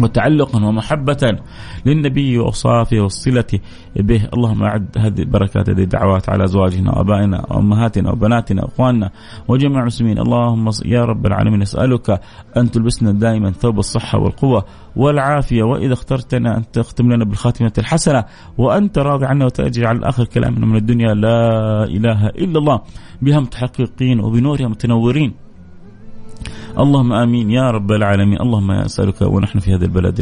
وتعلقا 0.00 0.64
ومحبة 0.64 1.38
للنبي 1.86 2.38
وأوصافه 2.38 3.00
والصلة 3.00 3.44
به. 3.96 4.28
اللهم 4.34 4.62
أعد 4.62 4.98
هذه 4.98 5.20
البركات 5.20 5.70
هذه 5.70 5.82
الدعوات 5.82 6.28
على 6.28 6.44
أزواجنا 6.44 6.90
وأبائنا 6.98 7.46
وأمهاتنا 7.50 8.10
وبناتنا 8.10 8.64
وأخواننا 8.64 9.10
وجميع 9.48 9.80
المسلمين. 9.80 10.18
اللهم 10.18 10.70
يا 10.84 11.04
رب 11.04 11.26
العالمين 11.26 11.60
نسألك 11.60 12.20
أن 12.56 12.70
تلبسنا 12.70 13.12
دائما 13.12 13.50
ثوب 13.50 13.78
الصحة 13.78 14.18
والقوة 14.18 14.64
والعافية 14.96 15.62
وإذا 15.62 15.92
اخترتنا 15.92 16.56
أن 16.56 16.70
تختم 16.72 17.12
لنا 17.12 17.24
بالخاتمة 17.24 17.72
الحسنة 17.78 18.24
وأنت 18.58 18.98
راضي 18.98 19.26
عنا 19.26 19.44
وتجعل 19.44 20.04
آخر 20.04 20.24
كلامنا 20.24 20.66
من 20.66 20.76
الدنيا 20.76 21.14
لا 21.14 21.84
إله 21.84 22.26
إلا 22.26 22.58
الله. 22.58 22.80
بها 23.22 23.40
متحققين 23.40 24.20
وبنورها 24.20 24.68
متنورين. 24.68 25.47
اللهم 26.78 27.12
آمين. 27.12 27.50
يا 27.50 27.70
رب 27.70 27.92
العالمين. 27.92 28.40
اللهم 28.40 28.70
أسألك 28.70 29.22
ونحن 29.22 29.58
في 29.58 29.74
هذا 29.74 29.84
البلد 29.84 30.20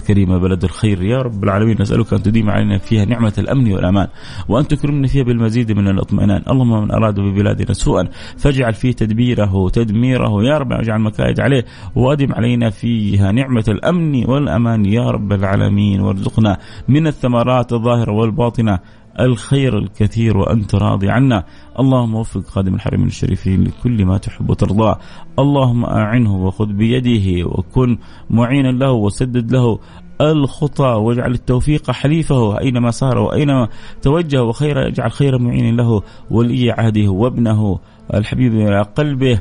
الكريمة 0.00 0.38
بلد 0.38 0.64
الخير. 0.64 1.02
يا 1.02 1.22
رب 1.22 1.44
العالمين 1.44 1.76
نسألك 1.80 2.12
أن 2.12 2.22
تديم 2.22 2.50
علينا 2.50 2.78
فيها 2.78 3.04
نعمة 3.04 3.32
الأمن 3.38 3.72
والأمان 3.72 4.08
وأن 4.48 4.68
تكرمنا 4.68 5.08
فيها 5.08 5.24
بالمزيد 5.24 5.72
من 5.72 5.88
الاطمئنان. 5.88 6.42
اللهم 6.50 6.82
من 6.82 6.90
أراد 6.90 7.20
ببلادنا 7.20 7.72
سوءا 7.72 8.08
فاجعل 8.36 8.74
فيه 8.74 8.92
تدبيره 8.92 9.68
تدميره. 9.68 10.44
يا 10.44 10.58
رب 10.58 10.72
اجعل 10.72 11.00
مكائد 11.00 11.40
عليه 11.40 11.64
وادم 11.94 12.32
علينا 12.32 12.70
فيها 12.70 13.32
نعمة 13.32 13.64
الأمن 13.68 14.30
والأمان. 14.30 14.84
يا 14.86 15.10
رب 15.10 15.32
العالمين 15.32 16.00
وارزقنا 16.00 16.58
من 16.88 17.06
الثمرات 17.06 17.72
الظاهرة 17.72 18.12
والباطنة. 18.12 18.78
الخير 19.20 19.78
الكثير 19.78 20.36
وأنت 20.36 20.74
راضي 20.74 21.10
عنا. 21.10 21.44
اللهم 21.78 22.14
وفق 22.14 22.40
خادم 22.40 22.74
الحرمين 22.74 23.06
الشريفين 23.06 23.64
لكل 23.64 24.04
ما 24.04 24.18
تحب 24.18 24.50
وترضاه 24.50 24.98
اللهم 25.38 25.84
أعنه 25.84 26.44
وخذ 26.44 26.66
بيده 26.66 27.48
وكن 27.48 27.98
معينا 28.30 28.68
له 28.68 28.92
وسدد 28.92 29.52
له 29.52 29.78
الخطى 30.20 30.84
واجعل 30.84 31.32
التوفيق 31.32 31.90
حليفه. 31.90 32.60
أينما 32.60 32.90
سار 32.90 33.18
وأينما 33.18 33.68
توجه 34.02 34.44
وخير 34.44 34.88
اجعل 34.88 35.12
خير 35.12 35.38
معين 35.38 35.76
له 35.76 36.02
ولي 36.30 36.70
عهده 36.70 37.10
وابنه. 37.10 37.78
الحبيب 38.14 38.54
إلى 38.54 38.82
قلبه. 38.82 39.40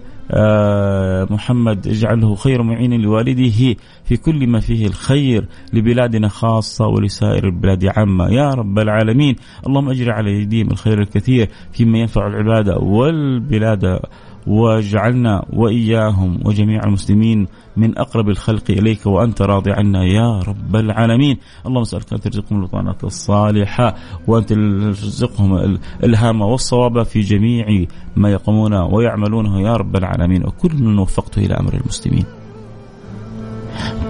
محمد 1.32 1.88
اجعله 1.88 2.36
خير 2.36 2.64
معين 2.64 3.02
لوالده 3.02 3.76
في 4.04 4.18
كل 4.18 4.48
ما 4.48 4.60
فيه 4.60 4.88
الخير 4.88 5.46
لبلادنا 5.74 6.28
خاصة 6.28 6.88
ولسائر 6.88 7.46
البلاد 7.46 7.86
عامة. 7.86 8.30
يا 8.30 8.50
رب 8.50 8.80
العالمين 8.80 9.36
اللهم 9.68 9.90
أجري 9.90 10.12
على 10.12 10.32
يديهم 10.32 10.72
الخير 10.72 11.02
الكثير 11.02 11.50
فيما 11.72 11.98
ينفع 11.98 12.28
العبادة 12.28 12.78
والبلاد 12.78 14.00
واجعلنا 14.48 15.46
وإياهم 15.54 16.40
وجميع 16.46 16.84
المسلمين 16.84 17.48
من 17.78 17.98
أقرب 17.98 18.30
الخلق 18.30 18.64
إليك 18.70 19.06
وأنت 19.06 19.42
راضي 19.42 19.72
عنا 19.72 20.04
يا 20.04 20.40
رب 20.40 20.76
العالمين، 20.76 21.38
اللهم 21.66 21.82
اسألك 21.82 22.14
أن 22.14 22.20
ترزقهم 22.20 22.62
البطانات 22.62 23.04
الصالحة 23.04 23.96
وأن 24.28 24.46
ترزقهم 24.46 25.56
الألهام 26.04 26.42
والصواب 26.42 27.04
في 27.04 27.20
جميع 27.20 27.86
ما 28.16 28.32
يقومون 28.32 28.74
ويعملونه 28.74 29.62
يا 29.62 29.76
رب 29.76 29.96
العالمين، 29.96 30.46
وكل 30.46 30.76
من 30.76 31.00
وفقته 31.00 31.46
إلى 31.46 31.54
أمر 31.54 31.74
المسلمين. 31.74 32.26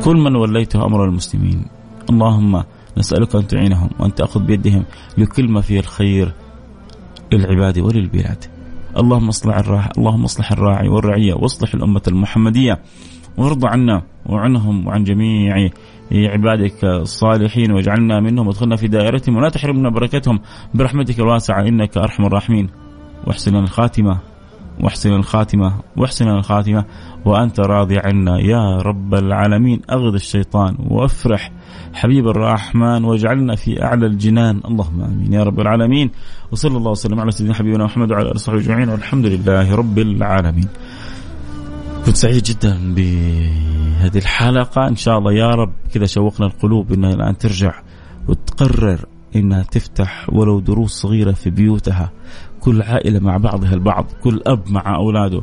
كل 0.04 0.16
من 0.18 0.36
وليته 0.36 0.86
أمر 0.86 1.06
المسلمين، 1.06 1.66
اللهم 2.10 2.64
نسألك 2.98 3.36
أن 3.36 3.48
تعينهم 3.48 3.90
وأن 4.00 4.16
تأخذ 4.16 4.44
بيدهم 4.44 4.84
لكل 5.18 5.48
ما 5.52 5.62
فيه 5.62 5.80
الخير 5.80 6.34
للعباد 7.32 7.80
وللبلاد. 7.80 8.57
اللهم 8.98 9.28
اصلح 9.28 9.58
الراعي 9.58 9.89
اللهم 9.98 10.24
اصلح 10.24 10.52
الراعي 10.52 10.88
والرعية 10.88 11.34
واصلح 11.34 11.74
الأمة 11.74 12.02
المحمدية. 12.08 12.80
وارض 13.38 13.66
عنا 13.66 14.02
وعنهم 14.26 14.88
وعن 14.88 15.04
جميع 15.04 15.70
عبادك 16.12 16.84
الصالحين 16.84 17.72
واجعلنا 17.72 18.20
منهم 18.20 18.48
وادخلنا 18.48 18.76
في 18.76 18.88
دائرتهم 18.88 19.36
ولا 19.36 19.50
تحرمنا 19.50 19.89
بركتهم. 19.89 20.39
برحمتك 20.74 21.20
الواسعة 21.20 21.62
إنك 21.62 21.98
أرحم 21.98 22.26
الراحمين. 22.26 22.70
واحسن 23.28 23.56
الخاتمة 23.56 24.18
واحسن 24.82 25.14
الخاتمة 25.14 25.74
واحسن 25.98 26.30
الخاتمة 26.30 26.86
وأنت 27.26 27.60
راضي 27.60 27.98
عنا 28.00 28.39
يا 28.39 28.78
رب 28.78 29.14
العالمين. 29.14 29.82
أغض 29.91 30.14
الشيطان 30.14 30.78
وأفرح 30.89 31.52
حبيب 31.93 32.28
الرحمن 32.28 33.03
واجعلنا 33.03 33.55
في 33.55 33.84
أعلى 33.84 34.05
الجنان. 34.05 34.61
اللهم 34.65 35.01
آمين. 35.01 35.34
يا 35.34 35.43
رب 35.43 35.59
العالمين. 35.59 36.11
وصلى 36.51 36.78
الله 36.78 36.91
وسلم 36.91 37.20
على 37.20 37.32
سيدنا 37.32 37.53
حبيبنا 37.53 37.86
محمد 37.86 38.11
وعلى 38.11 38.24
آله 38.24 38.36
وصحبه 38.36 38.59
أجمعين. 38.59 38.89
والحمد 38.89 39.26
لله 39.26 39.76
رب 39.76 39.99
العالمين. 39.99 40.68
كنت 42.05 42.15
سعيد 42.15 42.43
جدا 42.43 42.93
بهذه 42.95 44.18
الحلقة. 44.18 44.88
إن 44.88 44.95
شاء 44.95 45.18
الله 45.18 45.34
يا 45.34 45.49
رب 45.49 45.74
كذا 45.93 46.05
شوقنا 46.05 46.47
القلوب 46.47 46.93
إنها 46.93 47.13
الآن 47.13 47.38
ترجع 47.38 47.74
وتقرر 48.28 49.05
إنها 49.36 49.63
تفتح 49.63 50.30
ولو 50.34 50.59
دروس 50.59 50.91
صغيرة 50.91 51.32
في 51.32 51.49
بيوتها. 51.49 52.11
كل 52.59 52.82
عائلة 52.82 53.20
مع 53.20 53.38
بعضها 53.38 53.74
البعض. 53.74 54.05
كل 54.24 54.41
أب 54.47 54.72
مع 54.72 54.95
أولاده. 54.95 55.41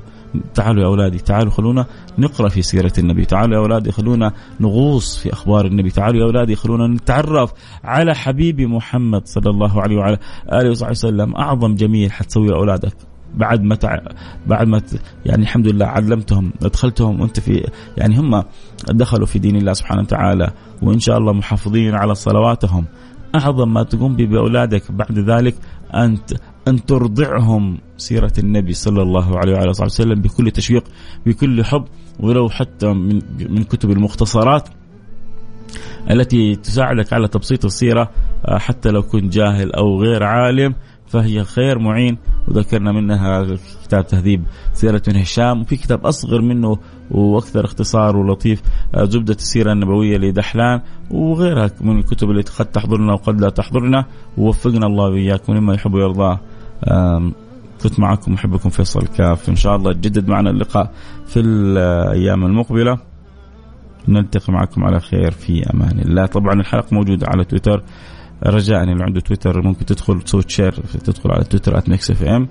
تعالوا 0.54 0.82
يا 0.82 0.86
أولادي 0.86 1.18
تعالوا 1.18 1.50
خلونا 1.50 1.86
نقرأ 2.18 2.48
في 2.48 2.62
سيرة 2.62 2.92
النبي 2.98 3.24
تعالوا 3.24 3.54
يا 3.54 3.60
أولادي 3.60 3.92
خلونا 3.92 4.32
نغوص 4.60 5.18
في 5.18 5.32
أخبار 5.32 5.66
النبي 5.66 5.90
تعالوا 5.90 6.20
يا 6.20 6.24
أولادي 6.24 6.56
خلونا 6.56 6.86
نتعرف 6.86 7.52
على 7.84 8.14
حبيبي 8.14 8.66
محمد 8.66 9.26
صلى 9.26 9.50
الله 9.50 9.82
عليه 9.82 9.96
وعلى 9.96 10.18
آله 10.52 10.70
وصحبه 10.70 10.90
وسلم 10.90 11.36
أعظم 11.36 11.74
جميل 11.74 12.12
حتسوي 12.12 12.54
أولادك. 12.54 12.96
بعد 13.34 13.62
ما 13.62 13.74
تع... 13.74 13.98
بعد 14.46 14.66
ما 14.66 14.78
ت... 14.78 15.00
يعني 15.26 15.42
الحمد 15.42 15.68
لله 15.68 15.86
علمتهم 15.86 16.52
أدخلتهم 16.62 17.20
وأنت 17.20 17.40
في 17.40 17.70
يعني 17.96 18.18
هم 18.18 18.42
دخلوا 18.88 19.26
في 19.26 19.38
دين 19.38 19.56
الله 19.56 19.72
سبحانه 19.72 20.00
وتعالى 20.00 20.50
وإن 20.82 21.00
شاء 21.00 21.18
الله 21.18 21.32
محافظين 21.32 21.94
على 21.94 22.14
صلواتهم. 22.14 22.84
أعظم 23.34 23.72
ما 23.72 23.82
تقوم 23.82 24.16
به 24.16 24.26
بأولادك 24.26 24.92
بعد 24.92 25.18
ذلك 25.18 25.54
أنت 25.94 26.34
أن 26.68 26.84
ترضعهم 26.84 27.78
سيرة 27.96 28.32
النبي 28.38 28.72
صلى 28.72 29.02
الله 29.02 29.38
عليه 29.38 29.52
وعلى 29.52 29.70
اله 29.70 29.84
وسلم 29.84 30.22
بكل 30.22 30.50
تشويق 30.50 30.84
بكل 31.26 31.64
حب 31.64 31.84
ولو 32.20 32.48
حتى 32.48 32.86
من 32.86 33.20
من 33.50 33.64
كتب 33.64 33.90
المختصرات 33.90 34.68
التي 36.10 36.56
تساعدك 36.56 37.12
على 37.12 37.28
تبسيط 37.28 37.64
السيرة 37.64 38.10
آه، 38.44 38.58
حتى 38.58 38.90
لو 38.90 39.02
كنت 39.02 39.32
جاهل 39.32 39.72
أو 39.72 40.02
غير 40.02 40.22
عالم 40.22 40.74
فهي 41.06 41.44
خير 41.44 41.78
معين. 41.78 42.18
وذكرنا 42.48 42.92
منها 42.92 43.56
كتاب 43.84 44.06
تهذيب 44.06 44.44
سيرة 44.72 45.02
بن 45.08 45.16
هشام 45.16 45.60
وفي 45.60 45.76
كتاب 45.76 46.06
أصغر 46.06 46.40
منه 46.40 46.78
وأكثر 47.10 47.64
اختصار 47.64 48.16
ولطيف 48.16 48.62
آه، 48.94 49.04
زبدة 49.04 49.34
السيرة 49.34 49.72
النبوية 49.72 50.18
لدحلان 50.18 50.80
وغيرها 51.10 51.70
من 51.80 51.98
الكتب 51.98 52.30
اللي 52.30 52.42
قد 52.42 52.66
تحضرنا 52.66 53.12
وقد 53.12 53.40
لا 53.40 53.48
تحضرنا. 53.48 54.06
ووفقنا 54.38 54.86
الله 54.86 55.04
وإياكم 55.04 55.52
مما 55.52 55.74
يحب 55.74 55.94
ويرضاه. 55.94 56.40
كنت 57.82 58.00
معكم 58.00 58.32
محبكم 58.32 58.68
فيصل 58.68 59.06
كاف. 59.06 59.48
إن 59.48 59.56
شاء 59.56 59.76
الله 59.76 59.92
تجدد 59.92 60.28
معنا 60.28 60.50
اللقاء 60.50 60.92
في 61.26 61.40
الأيام 61.40 62.44
المقبلة. 62.44 62.98
نلتقي 64.08 64.52
معكم 64.52 64.84
على 64.84 65.00
خير 65.00 65.30
في 65.30 65.70
أمان 65.74 65.98
الله. 65.98 66.26
طبعا 66.26 66.54
الحلقة 66.54 66.94
موجودة 66.94 67.26
على 67.30 67.44
تويتر. 67.44 67.82
رجاء 68.46 68.82
اللي 68.82 69.04
عنده 69.04 69.20
تويتر 69.20 69.62
ممكن 69.62 69.86
تدخل 69.86 70.22
تسوي 70.22 70.42
share 70.48 70.72
تدخل 71.04 71.30
على 71.30 71.44
تويتر 71.44 71.82
@Mix 71.88 72.10
FM 72.10 72.48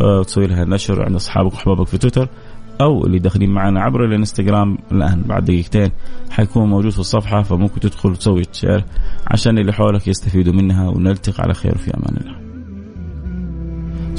وتسوي 0.00 0.46
لها 0.46 0.64
نشر 0.64 1.04
عند 1.04 1.14
أصحابك 1.14 1.52
وأحبابك 1.52 1.86
في 1.86 1.98
تويتر. 1.98 2.28
أو 2.80 3.06
اللي 3.06 3.18
داخلين 3.18 3.50
معنا 3.50 3.80
عبر 3.80 4.04
الإنستغرام 4.04 4.78
الآن 4.92 5.22
بعد 5.22 5.44
دقيقتين 5.44 5.90
حيكون 6.30 6.68
موجود 6.68 6.90
في 6.90 6.98
الصفحة 6.98 7.42
فممكن 7.42 7.80
تدخل 7.80 8.16
تسوي 8.16 8.42
شير 8.52 8.84
عشان 9.26 9.58
اللي 9.58 9.72
حولك 9.72 10.08
يستفيدوا 10.08 10.52
منها. 10.52 10.88
ونلتقي 10.88 11.42
على 11.42 11.54
خير 11.54 11.78
في 11.78 11.90
أمان 11.96 12.16
الله. 12.16 12.49